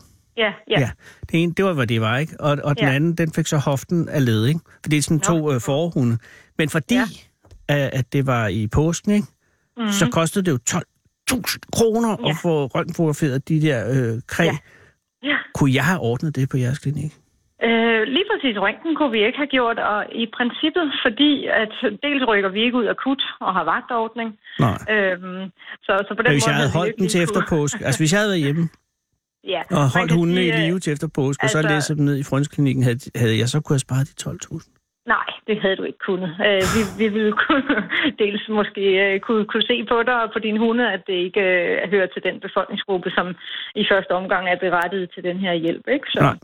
[0.44, 0.80] Ja, ja.
[0.80, 0.90] Ja.
[1.32, 2.34] Det ene, det var, hvad det var, ikke?
[2.40, 2.94] Og, og den Ja.
[2.94, 4.60] anden, den fik så hoften af led, ikke?
[4.84, 5.40] For det er sådan Nå.
[5.40, 6.18] to øh, forhunde.
[6.58, 7.06] Men fordi, Ja.
[7.70, 7.90] ja.
[8.00, 9.28] at det var i påsken, ikke?
[9.78, 9.92] Mm-hmm.
[9.92, 12.30] så kostede det jo 12.000 kroner Ja.
[12.30, 14.44] at få røntgenfotograferet de der øh, kræ.
[14.46, 14.58] Ja.
[15.24, 15.38] Ja.
[15.56, 17.12] Kunne jeg have ordnet det på jeres klinik?
[17.68, 21.32] Øh, lige præcis røntgen kunne vi ikke have gjort, og i princippet, fordi
[21.62, 21.72] at
[22.04, 24.30] dels rykker vi ikke ud akut og har vagtordning.
[24.66, 24.78] Nej.
[24.94, 25.50] Øhm,
[25.86, 28.00] så, så på den hvis måde jeg havde holdt den til efter kunne- påske, altså
[28.02, 28.64] hvis jeg havde været hjemme
[29.44, 31.96] ja, og holdt hundene sige, i øh, live til efter påske, og så altså- læste
[31.96, 34.82] dem ned i frønsklinikken, havde, havde jeg så kunne have sparet de 12.000.
[35.06, 36.32] Nej, det havde du ikke kunnet.
[36.48, 37.64] Øh, vi, vi ville kunne,
[38.24, 41.42] dels måske øh, kunne, kunne se på dig og på dine hunde, at det ikke
[41.42, 43.28] øh, hører til den befolkningsgruppe, som
[43.76, 45.86] i første omgang er berettiget til den her hjælp.
[45.88, 46.08] Ikke?
[46.14, 46.38] Så, Nej.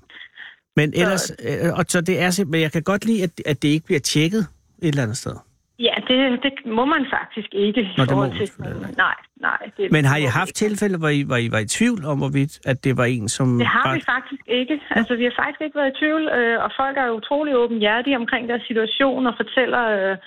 [0.75, 3.67] Men ellers, øh, og så det er simpelthen, jeg kan godt lide, at, at det
[3.67, 4.43] ikke bliver tjekket
[4.81, 5.35] et eller andet sted.
[5.79, 7.81] Ja, det, det må man faktisk ikke.
[7.97, 8.97] Nå, det må man til- ikke.
[9.05, 9.15] Nej,
[9.47, 9.61] nej.
[9.77, 10.57] Det, Men har I haft ikke.
[10.65, 13.47] tilfælde, hvor I, hvor I var i tvivl om, hvorvidt at det var en, som...
[13.57, 14.75] Det har bare- vi faktisk ikke.
[14.89, 18.49] Altså, vi har faktisk ikke været i tvivl, øh, og folk er utrolig åbenhjertige omkring
[18.49, 20.17] deres situation og fortæller øh,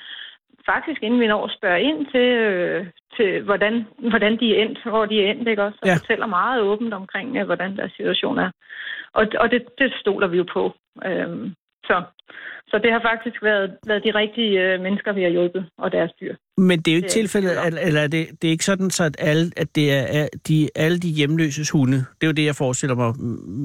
[0.72, 2.86] faktisk, inden vi når at spørge ind til, øh,
[3.16, 3.74] til hvordan,
[4.12, 5.78] hvordan de er endt, hvor de er endt, ikke også?
[5.82, 5.94] Og ja.
[5.94, 8.50] fortæller meget åbent omkring, øh, hvordan deres situation er.
[9.18, 10.62] Og, og det, det stoler vi jo på.
[11.06, 11.54] Øhm,
[11.90, 11.96] så,
[12.70, 16.12] så det har faktisk været, været de rigtige øh, mennesker, vi har hjulpet, og deres
[16.20, 16.34] dyr.
[16.56, 17.50] Men det er jo ikke Det er tilfældet,
[17.86, 20.98] eller, er det, det er ikke sådan, så at, alle, at det er, de, alle
[20.98, 21.98] de hjemløses hunde.
[22.16, 23.10] Det er jo det, jeg forestiller mig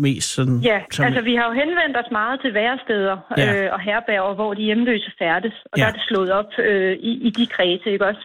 [0.05, 0.57] mest sådan...
[0.71, 3.65] Ja, som, altså vi har jo henvendt os meget til væresteder Ja.
[3.65, 5.82] øh, og herberger, hvor de hjemløse færdes, og ja.
[5.82, 8.23] der er det slået op øh, i, i de kredse, ikke også?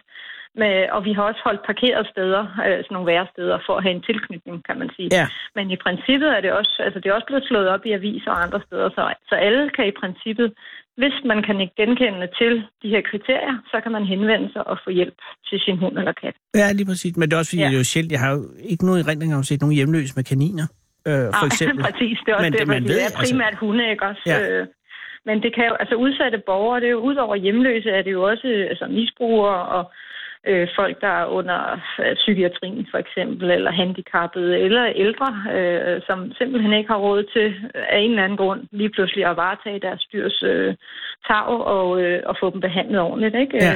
[0.61, 3.95] Med, og vi har også holdt parkeret steder, øh, sådan nogle væresteder, for at have
[3.95, 5.09] en tilknytning, kan man sige.
[5.19, 5.25] Ja.
[5.55, 8.31] Men i princippet er det også, altså det er også blevet slået op i aviser
[8.31, 10.53] og andre steder, så, så alle kan i princippet,
[11.01, 14.77] hvis man kan ikke genkende til de her kriterier, så kan man henvende sig og
[14.83, 15.17] få hjælp
[15.49, 16.35] til sin hund eller kat.
[16.55, 17.17] Ja, lige præcis.
[17.17, 17.67] Men det er også fordi, ja.
[17.67, 18.41] Det er jo sjældent, jeg har jo
[18.71, 20.65] ikke nogen erindring om at set nogen hjemløse med kaniner,
[21.09, 21.83] øh, for Ah, eksempel.
[21.87, 24.05] præcis, det er også Men det- man det, ved, det er altså- primært hunde, ikke
[24.11, 24.23] også?
[24.31, 24.37] Ja.
[24.49, 24.67] Øh,
[25.27, 28.11] men det kan jo, altså udsatte borgere, det er jo ud over hjemløse, er det
[28.11, 29.83] jo også altså, misbrugere og
[30.47, 36.33] øh, folk, der er under øh, psykiatrien for eksempel, eller handicappede, eller ældre, øh, som
[36.33, 39.79] simpelthen ikke har råd til øh, af en eller anden grund lige pludselig at varetage
[39.79, 40.75] deres dyrs øh,
[41.27, 43.35] tag og, øh, og få dem behandlet ordentligt.
[43.35, 43.57] Ikke?
[43.61, 43.75] Ja.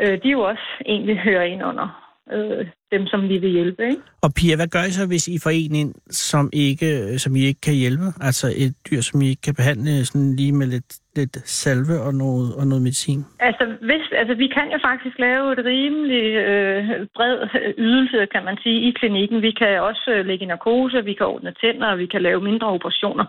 [0.00, 3.50] Øh, øh, de er jo også egentlig hører ind under øh, dem, som vi vil
[3.50, 3.82] hjælpe.
[3.82, 4.02] Ikke?
[4.22, 7.42] Og Pia, hvad gør I så, hvis I får en ind, som, ikke, som I
[7.50, 8.06] ikke kan hjælpe?
[8.20, 12.14] Altså et dyr, som I ikke kan behandle sådan lige med lidt, lidt salve og
[12.14, 13.20] noget, og noget medicin?
[13.48, 17.36] Altså, hvis, altså, vi kan jo faktisk lave et rimelig øh, bred
[17.78, 19.42] ydelse, kan man sige, i klinikken.
[19.42, 22.66] Vi kan også øh, lægge narkose, vi kan ordne tænder, og vi kan lave mindre
[22.66, 23.24] operationer.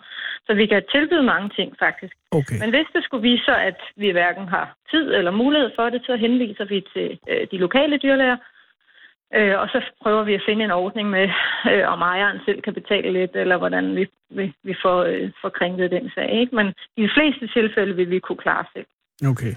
[0.47, 2.13] Så vi kan tilbyde mange ting, faktisk.
[2.31, 2.59] Okay.
[2.61, 6.01] Men hvis det skulle vise sig, at vi hverken har tid eller mulighed for det,
[6.05, 8.37] så henviser vi til øh, de lokale dyrlæger.
[9.35, 11.29] Øh, og så prøver vi at finde en ordning med,
[11.71, 15.49] øh, om ejeren selv kan betale lidt, eller hvordan vi, vi, vi får, øh, får
[15.49, 16.39] kringet den sag.
[16.41, 16.55] Ikke?
[16.55, 16.67] Men
[16.97, 18.85] i de fleste tilfælde vil vi kunne klare selv.
[19.31, 19.53] Okay.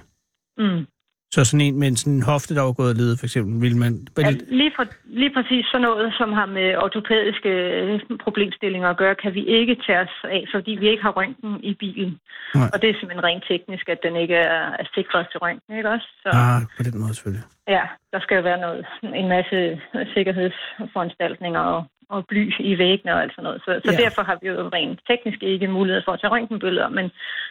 [0.58, 0.86] Mm.
[1.35, 3.76] Så sådan en med sådan en hofte, der var gået af lede, for eksempel, vil
[3.76, 3.93] man...
[4.18, 4.85] Ja, lige, for,
[5.20, 9.74] lige præcis sådan noget, som har med ortopædiske øh, problemstillinger at gøre, kan vi ikke
[9.87, 12.12] tage os af, fordi vi ikke har røntgen i bilen.
[12.55, 12.68] Nej.
[12.72, 15.91] Og det er simpelthen rent teknisk, at den ikke er, er sikret til røntgen, ikke
[15.97, 16.09] også?
[16.22, 17.47] Så Ah, på den måde selvfølgelig.
[17.76, 18.87] ja, der skal jo være noget,
[19.20, 19.59] en masse
[20.14, 21.81] sikkerhedsforanstaltninger og,
[22.14, 23.61] og bly i væggene og alt sådan noget.
[23.66, 23.98] Så, så Ja.
[24.04, 26.88] derfor har vi jo rent teknisk ikke mulighed for at tage røntgenbilleder.
[26.98, 27.06] Men,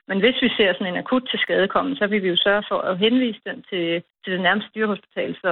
[0.10, 2.80] men hvis vi ser sådan en akut til skadekommen, så vil vi jo sørge for
[2.90, 3.86] at henvise den til,
[4.24, 5.52] til det nærmeste dyrehospital, så,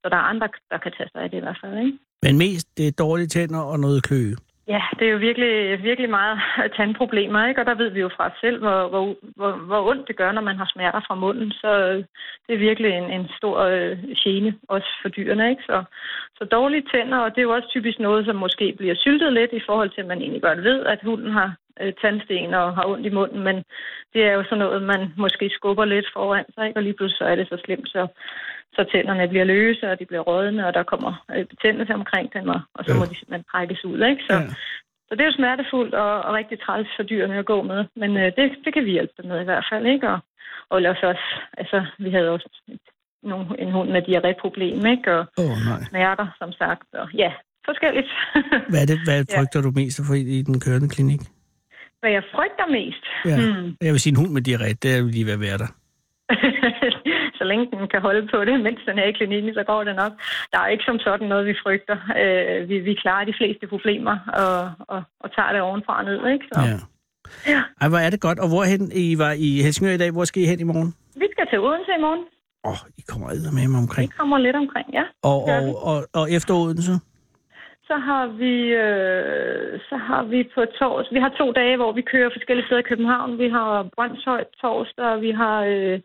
[0.00, 1.74] så der er andre, der kan tage sig af det i hvert fald.
[1.84, 1.98] Ikke?
[2.22, 4.36] Men mest det er dårlige tænder og noget kløe.
[4.68, 6.38] Ja, det er jo virkelig, virkelig meget
[6.76, 7.60] tandproblemer, ikke?
[7.60, 10.32] Og der ved vi jo fra os selv, hvor, hvor, hvor, hvor ondt det gør,
[10.32, 11.50] når man har smerter fra munden.
[11.52, 12.04] Så øh,
[12.46, 15.62] det er virkelig en, en stor øh, gene, også for dyrene, ikke?
[15.62, 15.84] Så,
[16.38, 19.52] så dårlige tænder, og det er jo også typisk noget, som måske bliver syltet lidt
[19.52, 22.84] i forhold til, at man egentlig godt ved, at hunden har øh, tandsten og har
[22.92, 23.56] ondt i munden, men
[24.12, 26.78] det er jo sådan noget, man måske skubber lidt foran sig, ikke?
[26.78, 28.06] Og lige pludselig så er det så slemt, så,
[28.76, 32.48] så tænderne bliver løse, og de bliver rådne, og der kommer øh, betændelse omkring dem,
[32.48, 34.22] og, og så må de simpelthen trækkes ud, ikke?
[34.28, 34.48] Så, Ja.
[35.08, 38.16] så det er jo smertefuldt og, og rigtig træls for dyrene at gå med, men
[38.16, 40.08] øh, det, det kan vi hjælpe dem med i hvert fald, ikke?
[40.08, 40.18] Og,
[40.70, 41.26] og ellers også,
[41.58, 42.80] altså, vi havde også et,
[43.22, 45.12] nogle, en hund med diarréproblem, ikke?
[45.16, 45.80] Og oh, nej.
[45.90, 47.32] smerter, som sagt, og ja,
[47.68, 48.10] forskelligt.
[48.70, 49.38] Hvad er det, hvad Ja.
[49.38, 51.20] frygter du mest få i i den kørende klinik?
[52.04, 53.04] Hvad jeg frygter mest?
[53.30, 53.36] Ja.
[53.40, 53.66] Hmm.
[53.86, 55.70] Jeg vil sige, en hund med diarré, det er jo lige være der.
[57.38, 59.94] så længe den kan holde på det, mens den er i klinikken, så går det
[60.02, 60.12] nok.
[60.52, 61.96] Der er ikke som sådan noget, vi frygter.
[62.22, 64.54] Øh, vi, vi klarer de fleste problemer og,
[64.94, 66.46] og, og tager det ovenfra og ned, ikke?
[66.52, 66.58] Så,
[67.52, 67.60] Ja.
[67.80, 68.38] Ej, hvor er det godt.
[68.38, 70.10] Og hvorhen I var i Helsingør i dag?
[70.10, 70.94] Hvor skal I hen i morgen?
[71.22, 72.22] Vi skal til Odense i morgen.
[72.64, 74.08] Åh, oh, I kommer med mig Vi omkring.
[74.18, 75.04] kommer lidt omkring, ja.
[75.22, 75.72] Og, og, vi.
[75.90, 76.92] og, og efter Odense?
[77.88, 78.54] Så har vi,
[78.86, 81.06] øh, så har vi på tors.
[81.16, 83.38] Vi har to dage, hvor vi kører forskellige steder i København.
[83.38, 86.00] Vi har Brøndshøj torsdag, og vi har øh,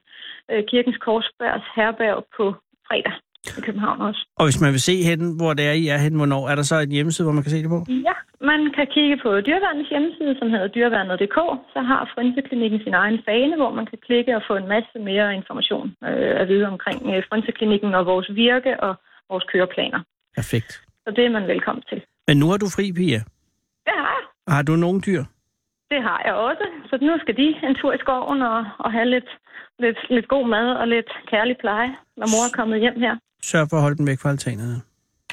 [0.52, 2.46] øh, Kirkens Korsbergs herberg på
[2.88, 3.14] fredag
[3.58, 4.22] i København også.
[4.40, 6.66] Og hvis man vil se henne, hvor det er, I er henne, hvornår, er der
[6.72, 7.80] så en hjemmeside, hvor man kan se det på?
[8.10, 8.16] Ja,
[8.52, 11.40] man kan kigge på Dyreværnets hjemmeside, som hedder dyreværnet.dk.
[11.74, 15.36] Så har Frynseklinikken sin egen fane, hvor man kan klikke og få en masse mere
[15.40, 18.94] information øh, at vide omkring øh, Frynseklinikken og vores virke og
[19.30, 20.00] vores køreplaner.
[20.36, 20.89] Perfekt.
[21.04, 22.00] Så det er man velkommen til.
[22.28, 23.20] Men nu har du fri, Pia.
[23.88, 24.24] Det har jeg.
[24.56, 25.24] Har du nogen dyr?
[25.92, 26.66] Det har jeg også.
[26.90, 29.30] Så nu skal de en tur i skoven og, og have lidt,
[29.80, 31.90] lidt, lidt god mad og lidt kærlig pleje,
[32.20, 33.14] når mor er kommet hjem her.
[33.44, 34.78] Sørg for at holde dem væk fra altanerne.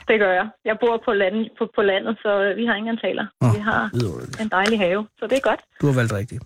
[0.08, 0.48] Det gør jeg.
[0.64, 3.26] Jeg bor på, land, på, på landet, så vi har ingen taler.
[3.42, 4.40] Åh, Vi har vidunderligt.
[4.40, 5.60] en dejlig have, så det er godt.
[5.80, 6.42] Du har valgt rigtigt.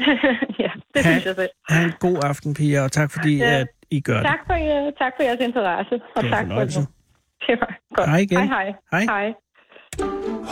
[0.64, 1.52] ja, det Ha- synes jeg selv.
[1.68, 3.60] Ha' en god aften, Pia, og tak fordi, Ja.
[3.60, 4.26] at I gør det.
[4.26, 6.88] Tak for, øh, tak for jeres interesse, og Det tak for det.
[7.46, 8.10] Det var godt.
[8.10, 8.38] Hej igen.
[8.38, 8.74] Hej, hej.
[8.92, 9.04] Hej.
[9.04, 9.34] hej.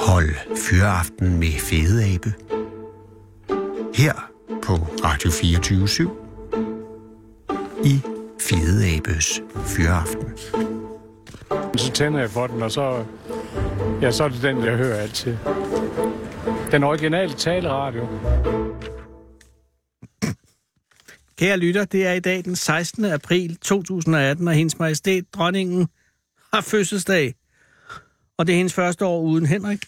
[0.06, 2.30] Hold Fyraften med Fede Abe.
[3.94, 4.30] Her
[4.62, 4.72] på
[5.04, 5.88] Radio 24
[7.84, 8.00] i
[8.40, 9.42] Fede Abes
[9.76, 10.38] Fyraften.
[11.76, 13.04] Så tænder jeg for den, og så,
[14.02, 15.36] ja, så er det den, jeg hører altid.
[16.70, 18.08] Den originale taleradio.
[21.38, 23.04] Kære lytter, det er i dag den 16.
[23.04, 25.88] april 2018, og hendes majestæt, dronningen,
[26.54, 27.34] har fødselsdag.
[28.38, 29.78] Og det er hendes første år uden Henrik.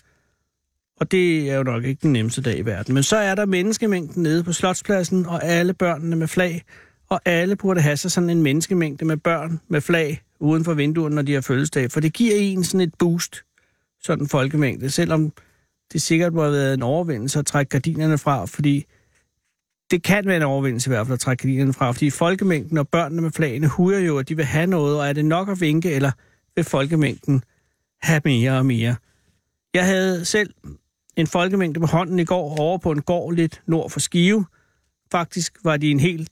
[1.01, 2.95] Og det er jo nok ikke den nemmeste dag i verden.
[2.95, 6.63] Men så er der menneskemængden nede på Slotspladsen, og alle børnene med flag.
[7.09, 11.15] Og alle burde have sig sådan en menneskemængde med børn med flag uden for vinduerne,
[11.15, 11.91] når de har fødselsdag.
[11.91, 13.45] For det giver en sådan et boost,
[14.03, 14.91] sådan en folkemængde.
[14.91, 15.33] Selvom
[15.93, 18.85] det sikkert må have været en overvindelse at trække gardinerne fra, fordi
[19.91, 22.89] det kan være en overvindelse i hvert fald at trække gardinerne fra, fordi folkemængden og
[22.89, 25.61] børnene med flagene huger jo, at de vil have noget, og er det nok at
[25.61, 26.11] vinke, eller
[26.57, 27.43] vil folkemængden
[28.03, 28.97] have mere og mere?
[29.75, 30.55] Jeg havde selv
[31.17, 34.47] en folkemængde på hånden i går over på en gård lidt nord for Skive.
[35.13, 36.29] Faktisk var de en helt,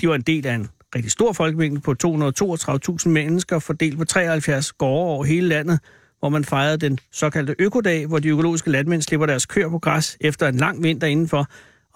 [0.00, 4.72] de var en del af en rigtig stor folkemængde på 232.000 mennesker, fordelt på 73
[4.72, 5.80] gårde over hele landet,
[6.18, 10.16] hvor man fejrede den såkaldte økodag, hvor de økologiske landmænd slipper deres køer på græs
[10.20, 11.46] efter en lang vinter indenfor.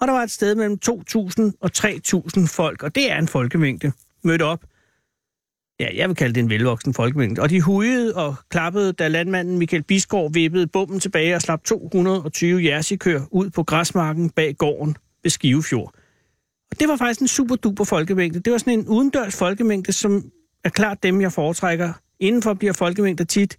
[0.01, 3.91] Og der var et sted mellem 2.000 og 3.000 folk, og det er en folkemængde,
[4.23, 4.63] mødt op.
[5.81, 7.41] Ja, jeg vil kalde det en velvoksen folkemængde.
[7.41, 12.65] Og de hujede og klappede, da landmanden Michael Bisgaard vippede bomben tilbage og slap 220
[12.65, 15.93] jersikør ud på græsmarken bag gården ved Skivefjord.
[16.71, 18.39] Og det var faktisk en super duper folkemængde.
[18.39, 20.23] Det var sådan en udendørs folkemængde, som
[20.63, 21.93] er klart dem, jeg foretrækker.
[22.19, 23.57] Indenfor bliver folkemængder tit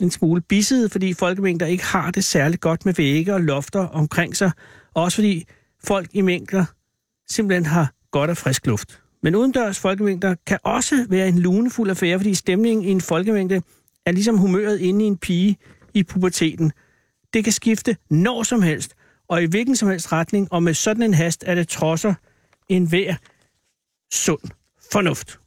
[0.00, 4.36] en smule bissede, fordi folkemængder ikke har det særligt godt med vægge og lofter omkring
[4.36, 4.50] sig.
[4.94, 5.44] Og også fordi
[5.84, 6.64] folk i mængder
[7.30, 9.01] simpelthen har godt af frisk luft.
[9.22, 13.62] Men udendørs folkemængder kan også være en lunefuld affære, fordi stemningen i en folkemængde
[14.06, 15.56] er ligesom humøret inde i en pige
[15.94, 16.72] i puberteten.
[17.34, 18.94] Det kan skifte når som helst,
[19.28, 22.14] og i hvilken som helst retning, og med sådan en hast er det trodser
[22.68, 23.14] en hver
[24.12, 24.40] sund
[24.92, 25.38] fornuft.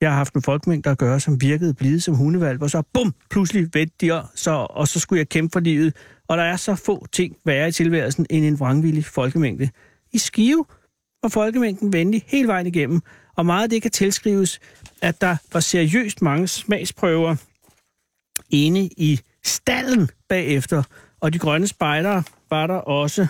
[0.00, 3.14] Jeg har haft en folkemængde at gøre, som virkede blide som hundevalg, og så bum,
[3.30, 5.96] pludselig vendte de, og så, og så skulle jeg kæmpe for livet.
[6.28, 9.68] Og der er så få ting værre i tilværelsen end en vrangvillig folkemængde.
[10.12, 10.64] I Skive
[11.22, 13.00] var folkemængden venlig hele vejen igennem,
[13.36, 14.60] og meget af det kan tilskrives,
[15.02, 17.36] at der var seriøst mange smagsprøver
[18.50, 20.82] inde i stallen bagefter,
[21.20, 23.26] og de grønne spejdere var der også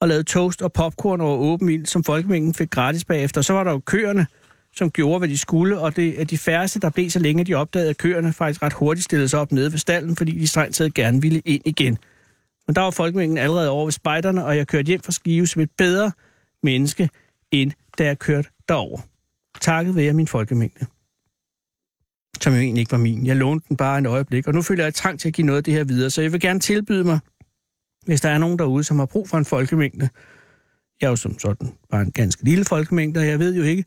[0.00, 3.42] og lavede toast og popcorn over åben ild, som folkemængden fik gratis bagefter.
[3.42, 4.26] Så var der jo køerne,
[4.76, 7.54] som gjorde, hvad de skulle, og det er de færreste, der blev så længe, de
[7.54, 10.74] opdagede, at køerne faktisk ret hurtigt stillede sig op nede ved stallen, fordi de strengt
[10.74, 11.98] taget gerne ville ind igen.
[12.66, 15.62] Men der var folkemængden allerede over ved spejderne, og jeg kørte hjem fra Skive som
[15.62, 16.12] et bedre
[16.62, 17.08] menneske,
[17.50, 19.00] end da jeg kørte derover.
[19.60, 20.86] Takket være min folkemængde.
[22.40, 23.26] Som jo egentlig ikke var min.
[23.26, 25.56] Jeg lånte den bare en øjeblik, og nu føler jeg trang til at give noget
[25.56, 27.18] af det her videre, så jeg vil gerne tilbyde mig,
[28.06, 30.08] hvis der er nogen derude, som har brug for en folkemængde.
[31.00, 33.84] Jeg er jo som sådan bare en ganske lille folkemængde, og jeg ved jo ikke,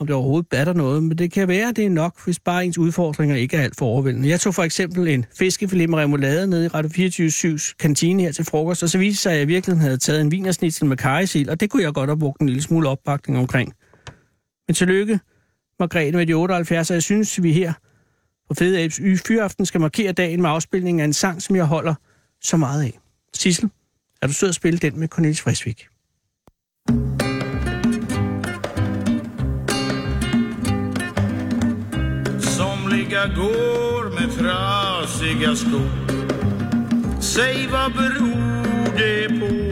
[0.00, 2.64] om det overhovedet batter noget, men det kan være, at det er nok, hvis bare
[2.64, 4.28] ens udfordringer ikke er alt for overvældende.
[4.28, 8.44] Jeg tog for eksempel en fiskefilet med remoulade nede i Radio 24 kantine her til
[8.44, 11.60] frokost, og så viste sig, at jeg virkelig havde taget en vinersnitsel med karisil, og
[11.60, 13.72] det kunne jeg godt have brugt en lille smule opbakning omkring.
[14.68, 15.20] Men tillykke,
[15.80, 17.72] Margrethe med de 78, og jeg synes, vi her
[18.48, 21.64] på Fede Abes Y Fyraften skal markere dagen med afspilningen af en sang, som jeg
[21.64, 21.94] holder
[22.42, 22.98] så meget af.
[23.34, 23.70] Sissel,
[24.22, 25.86] er du sød at spille den med Cornelis Frisvik?
[33.16, 35.90] Somliga går med trasiga skor.
[37.20, 39.66] Säg vad beror det på?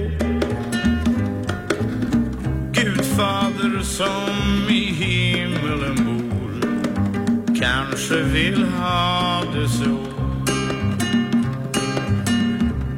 [3.17, 6.51] Fader som i himmelen bor.
[7.61, 9.99] Kanske vill ha det så.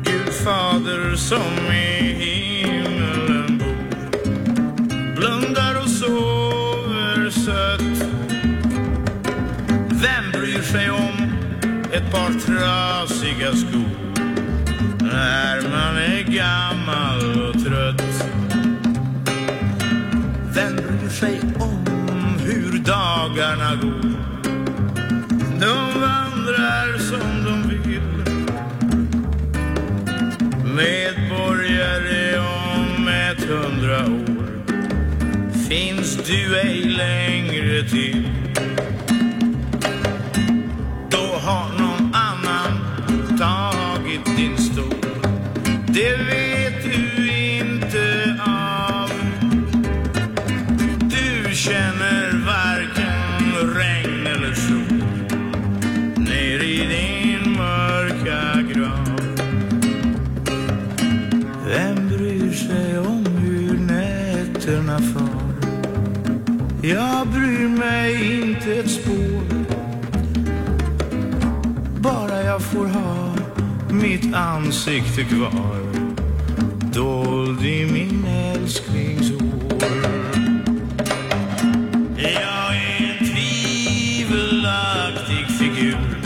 [0.04, 1.85] Gud Fader som i
[12.16, 14.12] ett trasiga skor
[15.00, 18.26] när man är gammal och trött
[20.54, 24.16] vem bryr sig om hur dagarna går?
[25.60, 28.00] De vandrar som de vill.
[30.74, 34.64] Medborgare om ett hundra år
[35.68, 38.25] finns du ej längre till.
[45.96, 49.10] Det vet du inte av.
[51.00, 55.02] Du känner varken regn eller sol
[56.16, 59.20] ner i din mörka grav.
[61.66, 65.70] Vem bryr sig om hur nätterna far?
[66.82, 69.64] Jag bryr mig inte ett spår.
[72.00, 73.34] Bara jag får ha
[73.90, 75.85] mitt ansikte kvar
[77.66, 79.40] dold i min älsklingshår.
[82.16, 86.16] Jag är en tvivelaktig figur.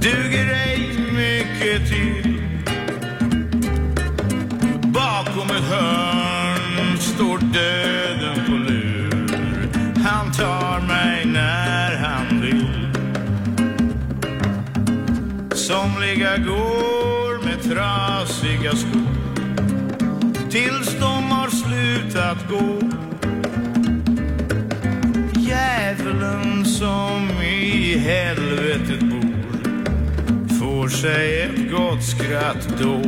[0.00, 0.80] Duger ej
[1.12, 2.42] mycket till
[4.82, 9.26] Bakom ett hörn står döden på lur.
[10.04, 12.66] Han tar mig när han vill
[15.54, 16.75] Somliga går
[20.56, 22.80] tills de har slutat gå.
[25.40, 33.02] Djävulen som i helvetet bor får sig ett gott skratt då.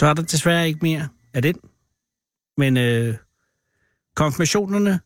[0.00, 1.54] Så er der desværre ikke mere af den.
[2.56, 3.14] Men øh,
[4.16, 5.00] konfirmationerne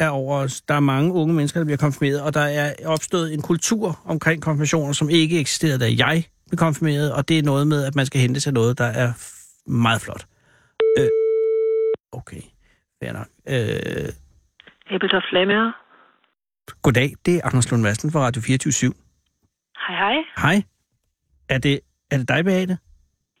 [0.00, 0.60] er over os.
[0.60, 4.42] Der er mange unge mennesker, der bliver konfirmeret, og der er opstået en kultur omkring
[4.42, 8.06] konfirmationer, som ikke eksisterede, da jeg blev konfirmeret, og det er noget med, at man
[8.06, 9.12] skal hente sig noget, der er
[9.70, 10.26] meget flot.
[10.98, 11.08] Øh,
[12.12, 12.42] okay,
[13.02, 13.28] fair nok.
[13.48, 14.08] Øh,
[14.94, 15.72] Æbeltoft Flammer.
[16.82, 18.92] goddag, det er Anders Lund Madsen fra Radio 24
[19.86, 20.16] Hej, hej.
[20.38, 20.62] Hej.
[21.48, 21.80] Er det,
[22.10, 22.78] er det dig, Beate?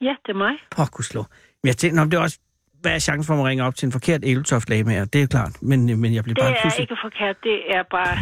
[0.02, 0.54] Ja, det er mig.
[0.78, 1.24] Åh, oh.
[1.62, 2.38] Men jeg tænkte, om det er også,
[2.80, 5.04] hvad er chancen for, at man ringer op til en forkert Æbeltoft lagmager?
[5.04, 6.82] Det er klart, men, men jeg bliver Det bare er pludselig...
[6.82, 7.36] ikke forkert.
[7.42, 8.14] Det er bare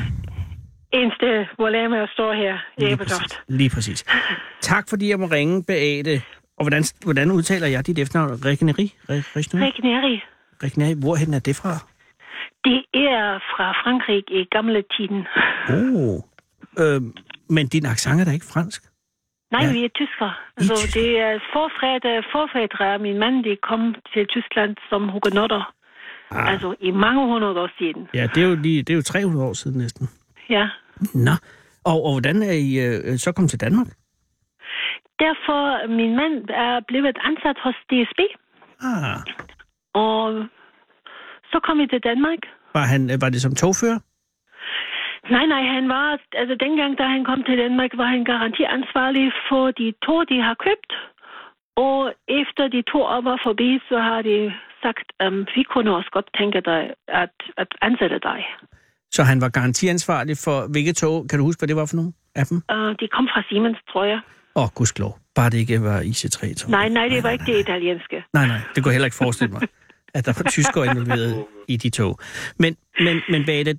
[0.93, 3.41] eneste, hvor Lamager står her i Lige præcis.
[3.49, 4.05] Lige præcis.
[4.71, 6.23] Tak fordi jeg må ringe, Beate.
[6.59, 8.45] Og hvordan, hvordan udtaler jeg dit efternavn?
[8.45, 8.95] Regneri?
[9.09, 10.23] Regneri.
[10.63, 10.95] Regneri.
[11.01, 11.73] Hvorhen er det fra?
[12.65, 15.21] Det er fra Frankrig i gamle tiden.
[15.69, 16.21] Oh.
[16.79, 17.03] Øh,
[17.49, 18.83] men din accent er da ikke fransk?
[19.55, 19.73] Nej, Ja.
[19.73, 20.35] vi er tyskere.
[20.57, 25.73] Altså, det er forfædre, forfædre af min mand, de kom til Tyskland som hugenotter.
[26.31, 26.53] Ah.
[26.53, 28.09] Altså i mange hundrede år siden.
[28.15, 30.09] Ja, det er jo, lige, det er jo 300 år siden næsten.
[30.51, 30.69] Ja.
[31.15, 31.31] Nå.
[31.85, 33.87] Og, og hvordan er I øh, så kommet til Danmark?
[35.25, 36.35] Derfor min mand
[36.67, 38.21] er blevet ansat hos DSB.
[38.83, 39.19] Ah.
[39.95, 40.45] Og
[41.53, 42.39] så kom vi til Danmark.
[42.75, 43.99] Var, han, øh, var det som togfører?
[45.37, 46.07] Nej, nej, han var,
[46.41, 50.57] altså dengang, da han kom til Danmark, var han garantiansvarlig for de to, de har
[50.67, 50.93] købt.
[51.87, 51.99] Og
[52.41, 54.37] efter de to år var forbi, så har de
[54.85, 56.81] sagt, um, vi kunne også godt tænke dig
[57.23, 58.41] at, at ansætte dig.
[59.17, 61.17] Så han var garantiansvarlig for hvilke tog?
[61.29, 62.57] Kan du huske, hvad det var for nogle af dem?
[62.75, 64.21] Uh, de kom fra Siemens, tror jeg.
[64.57, 65.19] Åh, oh, gudskelov.
[65.35, 66.71] Bare det ikke var IC3-tog.
[66.71, 68.25] Nej, nej, det var ikke det italienske.
[68.33, 69.63] Nej, nej, det kunne jeg heller ikke forestille mig,
[70.15, 72.19] at der var tyskere involveret i de tog.
[72.59, 73.79] Men, men, men Bate,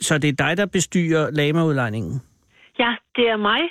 [0.00, 2.22] så det er dig, der bestyrer lamaudlejningen?
[2.78, 3.62] Ja, det er mig.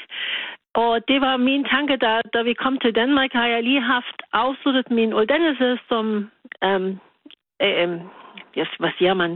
[0.74, 4.18] Og det var min tanke, da, da vi kom til Danmark, har jeg lige haft
[4.34, 6.06] afsluttet min uddannelse som,
[6.64, 6.92] øhm,
[7.62, 8.00] øhm,
[8.58, 9.32] yes, hvad siger man,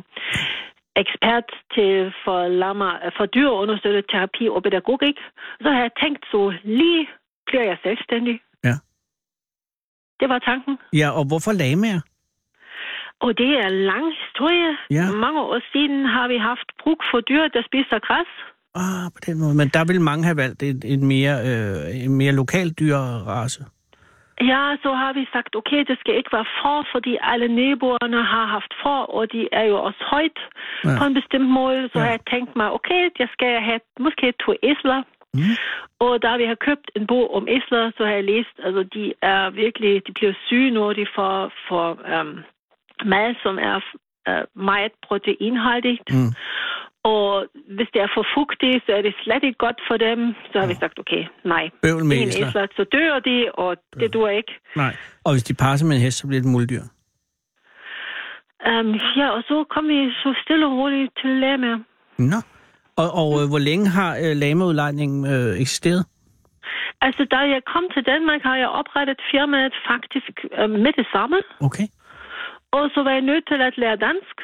[0.95, 5.17] ekspert til for, lama, for dyreunderstøttet terapi og pædagogik.
[5.61, 7.07] Så har jeg tænkt, så lige
[7.47, 8.39] bliver jeg selvstændig.
[8.63, 8.75] Ja.
[10.19, 10.77] Det var tanken.
[10.93, 12.01] Ja, og hvorfor lamaer?
[13.22, 14.72] Og det er en lang historie.
[14.91, 15.05] Ja.
[15.26, 18.32] Mange år siden har vi haft brug for dyr, der spiser græs.
[18.76, 19.55] Ah, på den måde.
[19.61, 23.61] Men der vil mange have valgt en, en, mere, øh, en mere lokal dyrerace.
[24.51, 28.45] Ja, så har vi sagt, okay, det skal ikke være for, fordi alle naboerne har
[28.55, 30.39] haft for, og de er jo også højt
[30.86, 30.97] Ja.
[30.99, 31.82] på en bestemt måde.
[31.93, 32.03] Så Ja.
[32.03, 34.99] har jeg tænkt mig, okay, jeg skal have måske to æsler.
[35.34, 35.55] Mm.
[36.05, 39.13] Og da vi har købt en bog om æsler, så har jeg læst, altså de
[39.22, 41.88] er virkelig, de bliver syge, når de får, får
[42.22, 42.32] um,
[43.05, 43.77] mad, som er
[44.29, 46.07] uh, meget proteinholdigt.
[46.11, 46.31] Mm.
[47.13, 47.27] Og
[47.77, 50.19] hvis det er for fugtigt, så er det slet ikke godt for dem.
[50.51, 51.23] Så har vi sagt, okay,
[51.53, 51.63] nej.
[51.81, 52.67] Bøvl med æsler.
[52.77, 54.53] så dør de, og det dur ikke.
[54.75, 54.93] Nej.
[55.25, 56.83] Og hvis de passer med en hest, så bliver det et muldyr.
[58.69, 58.89] Um,
[59.19, 61.71] ja, og så kom vi så stille og roligt til Lama.
[62.17, 62.39] Nå.
[63.01, 66.05] Og, og øh, hvor længe har øh, lamaudlejningen øh, eksisteret?
[67.01, 71.37] Altså, da jeg kom til Danmark, har jeg oprettet firmaet faktisk øh, med det samme.
[71.67, 71.87] Okay.
[72.76, 74.36] Og så var jeg nødt til at lære dansk.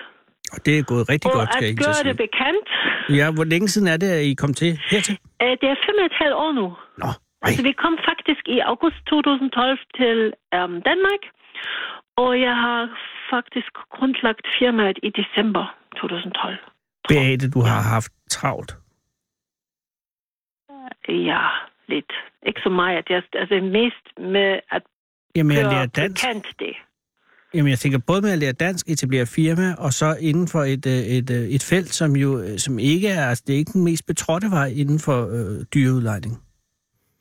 [0.54, 2.68] Og det er gået rigtig og godt, skal jeg at ikke gøre det bekendt.
[3.20, 5.16] Ja, hvor længe siden er det, at I kom til hertil?
[5.44, 6.68] Øh, det er fem og et halvt år nu.
[7.04, 7.10] Nå,
[7.46, 10.18] Altså, vi kom faktisk i august 2012 til
[10.56, 11.22] øhm, Danmark.
[12.24, 12.82] Og jeg har
[13.34, 16.58] faktisk grundlagt firmaet i december 2012.
[17.10, 18.72] Beate, du har haft travlt.
[21.08, 21.44] Ja,
[21.88, 22.12] lidt.
[22.48, 23.10] Ikke så meget.
[23.10, 24.84] Jeg, altså mest med at
[25.36, 26.28] Jamen, jeg lærer dansk.
[26.28, 26.76] bekendt det.
[27.54, 30.86] Jamen, jeg tænker både med at lære dansk, etablere firma, og så inden for et,
[30.86, 33.72] øh, et, øh, et felt, som jo øh, som ikke er, altså det er ikke
[33.74, 36.34] den mest betrådte vej inden for øh, dyreudlejning.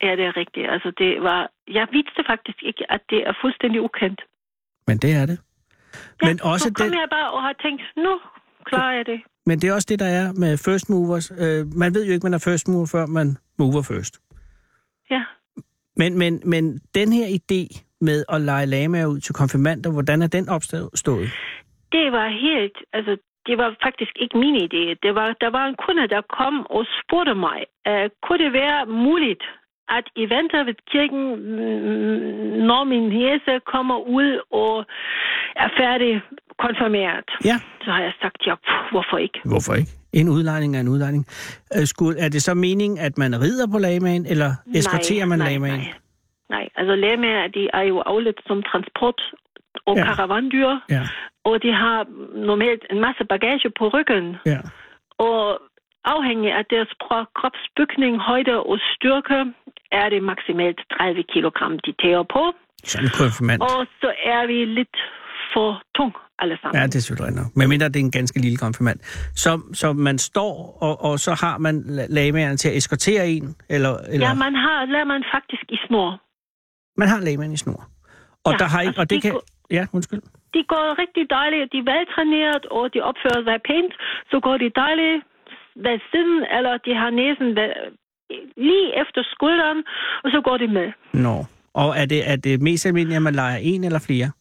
[0.03, 0.65] Ja, det er rigtigt.
[0.69, 1.51] Altså, det var...
[1.67, 4.21] Jeg vidste faktisk ikke, at det er fuldstændig ukendt.
[4.87, 5.37] Men det er det.
[6.23, 8.13] Ja, Men også så kom den- jeg bare og har tænkt, nu
[8.65, 9.19] klarer jeg det.
[9.45, 11.31] Men det er også det, der er med first movers.
[11.39, 14.19] Øh, man ved jo ikke, man er first mover, før man mover først.
[15.11, 15.23] Ja.
[15.97, 20.27] Men, men, men den her idé med at lege lamaer ud til konfirmander, hvordan er
[20.27, 20.89] den opstået?
[21.91, 22.77] Det var helt...
[22.93, 24.83] Altså, det var faktisk ikke min idé.
[25.03, 28.85] Det var, der var en kunde, der kom og spurgte mig, uh, kunne det være
[28.85, 29.43] muligt,
[29.97, 34.29] at I venter ved kirken, mm, når min hæse kommer ud
[34.63, 34.75] og
[35.63, 36.21] er færdig
[36.65, 37.27] konfirmeret.
[37.45, 37.57] Ja.
[37.83, 39.39] Så har jeg sagt, ja, pff, hvorfor ikke?
[39.45, 39.91] Hvorfor ikke?
[40.13, 41.25] En udlejning er en udlejning.
[41.75, 45.53] Øh, skulle, er det så meningen, at man rider på lamaen, eller eskorterer man nej,
[45.53, 45.79] lamaen?
[45.79, 45.93] Nej,
[46.55, 46.65] nej.
[46.79, 49.25] Altså lamaer, de er jo afledt som transport-
[49.89, 50.03] og Ja.
[50.07, 51.03] karavandyr, Ja,
[51.47, 51.97] og de har
[52.49, 54.25] normalt en masse bagage på ryggen.
[54.53, 54.59] ja.
[55.29, 55.41] Og
[56.15, 56.91] afhængig af deres
[57.37, 59.37] kropsbygning, højde og styrke,
[59.91, 61.45] er det maksimalt 30 kg,
[61.85, 62.43] de tager på.
[62.91, 63.61] Sådan konfirmand.
[63.61, 64.97] Og så er vi lidt
[65.53, 66.81] for tung alle sammen.
[66.81, 67.51] Ja, det er selvfølgelig nok.
[67.55, 68.99] Men mindre det er en ganske lille konfirmand.
[69.43, 73.55] Så, så man står, og, og så har man la- lamaerne til at eskortere en?
[73.69, 74.27] Eller, eller?
[74.27, 76.09] Ja, man har, lader man faktisk i snor.
[76.97, 77.81] Man har lamaen i snor.
[78.45, 79.31] Og, Ja, der har ikke, altså, og det de kan...
[79.31, 79.45] går-
[79.77, 80.21] Ja, undskyld.
[80.55, 83.93] De går rigtig dejligt, de er veltræneret, og de opfører sig pænt.
[84.31, 85.17] Så går de dejligt
[85.85, 87.71] ved siden, eller de har næsen ved,
[88.67, 89.79] lige efter skulderen,
[90.23, 90.87] og så går de med.
[91.13, 91.35] Nå.
[91.73, 94.31] Og er det, er det mest almindeligt, at man leger en eller flere?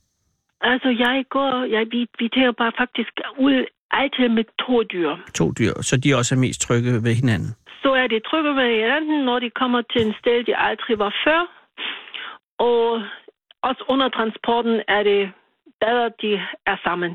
[0.60, 3.56] Altså, jeg går, jeg, vi, vi tager bare faktisk ud
[3.90, 5.10] altid med to dyr.
[5.34, 7.50] To dyr, så de også er mest trygge ved hinanden.
[7.82, 11.12] Så er det trygge ved hinanden, når de kommer til en sted, de aldrig var
[11.26, 11.40] før.
[12.68, 13.02] Og
[13.68, 15.22] også under transporten er det
[15.80, 16.30] bedre, de
[16.66, 17.12] er sammen.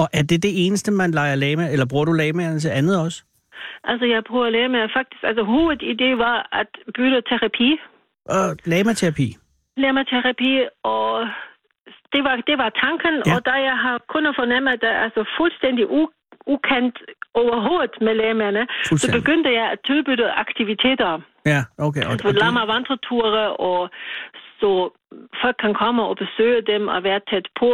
[0.00, 3.18] Og er det det eneste, man leger lama, eller bruger du lamaerne til andet også?
[3.84, 5.22] Altså, jeg prøver at lære med faktisk...
[5.22, 7.70] Altså, hovedidé var at bytte terapi.
[8.36, 9.28] Og lamaterapi?
[9.76, 10.52] Lemmaterapi,
[10.82, 11.28] og
[12.12, 13.14] det var, det var tanken.
[13.26, 13.34] Ja.
[13.34, 16.14] Og da jeg har kunnet fornemme, at det er altså fuldstændig u-
[16.54, 16.96] ukendt
[17.34, 18.62] overhovedet med lægerne,
[19.02, 21.20] så begyndte jeg at tilbyde aktiviteter.
[21.52, 22.04] Ja, okay.
[22.04, 23.90] Og, Altså og lammer vandreture, og
[24.60, 24.70] så
[25.42, 27.70] folk kan komme og besøge dem og være tæt på,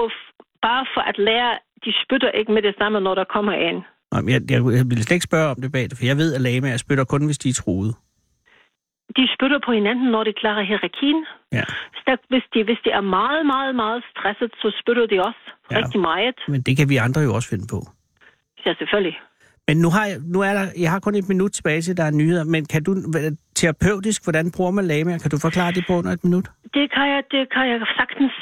[0.66, 1.52] bare for at lære,
[1.84, 3.78] de spytter ikke med det samme, når der kommer en.
[4.12, 6.76] Jeg, jeg, jeg ville slet ikke spørge om det bag for jeg ved, at lamaer
[6.76, 7.92] spytter kun, hvis de er truede.
[9.18, 11.26] De spytter på hinanden, når de klarer hierarkien.
[11.52, 11.64] Ja.
[11.94, 15.76] Så Hvis de, hvis de er meget, meget, meget stresset, så spytter de også ja.
[15.78, 16.38] rigtig meget.
[16.48, 17.78] Men det kan vi andre jo også finde på.
[18.66, 19.16] Ja, selvfølgelig.
[19.68, 22.04] Men nu har jeg, nu er der, jeg har kun et minut tilbage til, der
[22.04, 22.92] er nyheder, men kan du
[23.60, 25.18] terapeutisk, hvordan bruger man lamaer?
[25.18, 26.46] Kan du forklare det på under et minut?
[26.74, 28.32] Det kan jeg, det kan jeg sagtens.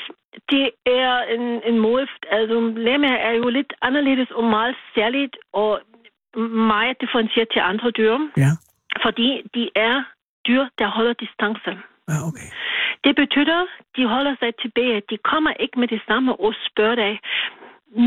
[0.53, 2.07] Det er en, en måde,
[2.37, 2.57] altså
[2.89, 5.81] lemmer er jo lidt anderledes og meget særligt og
[6.75, 8.15] meget differentieret til andre dyr,
[8.45, 8.51] Ja.
[9.05, 9.95] fordi de er
[10.49, 11.71] dyr, der holder distance.
[12.11, 12.49] Ja, okay.
[13.05, 13.61] Det betyder,
[13.97, 15.03] de holder sig tilbage.
[15.11, 17.13] De kommer ikke med det samme og spørger dig,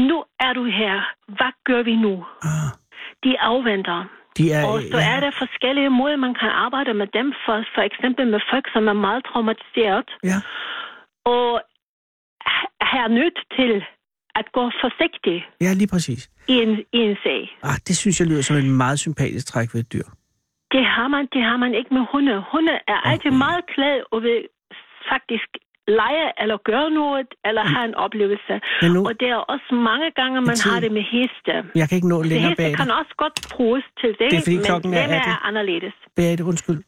[0.09, 0.95] nu er du her,
[1.37, 2.13] hvad gør vi nu?
[2.51, 2.69] Ah,
[3.23, 3.99] De afventer.
[4.37, 7.27] de er, Og så ja, er der forskellige måder, man kan arbejde med dem.
[7.45, 10.09] For, for eksempel med folk, som er meget traumatiseret.
[10.23, 10.37] Ja.
[11.25, 11.61] Og
[12.81, 13.73] har nødt til
[14.39, 16.29] at gå forsigtigt Ja, lige præcis.
[16.47, 17.41] i en, i en sag.
[17.63, 20.07] Ah, det synes jeg lyder som en meget sympatisk træk ved et dyr.
[20.71, 22.43] Det har man, det har man ikke med hunde.
[22.51, 24.39] Hunde er altid meget glade og vil
[25.11, 25.49] faktisk
[25.87, 28.53] lege eller gøre noget, eller have en oplevelse.
[28.81, 31.53] Men nu- Og det er også mange gange, man har det med heste.
[31.81, 34.55] Jeg kan ikke nå længere bag kan også godt bruges til det, Det er fordi
[34.55, 35.33] men klokken er er 18.
[35.49, 35.93] anderledes.
[36.15, 36.79] Beate, undskyld.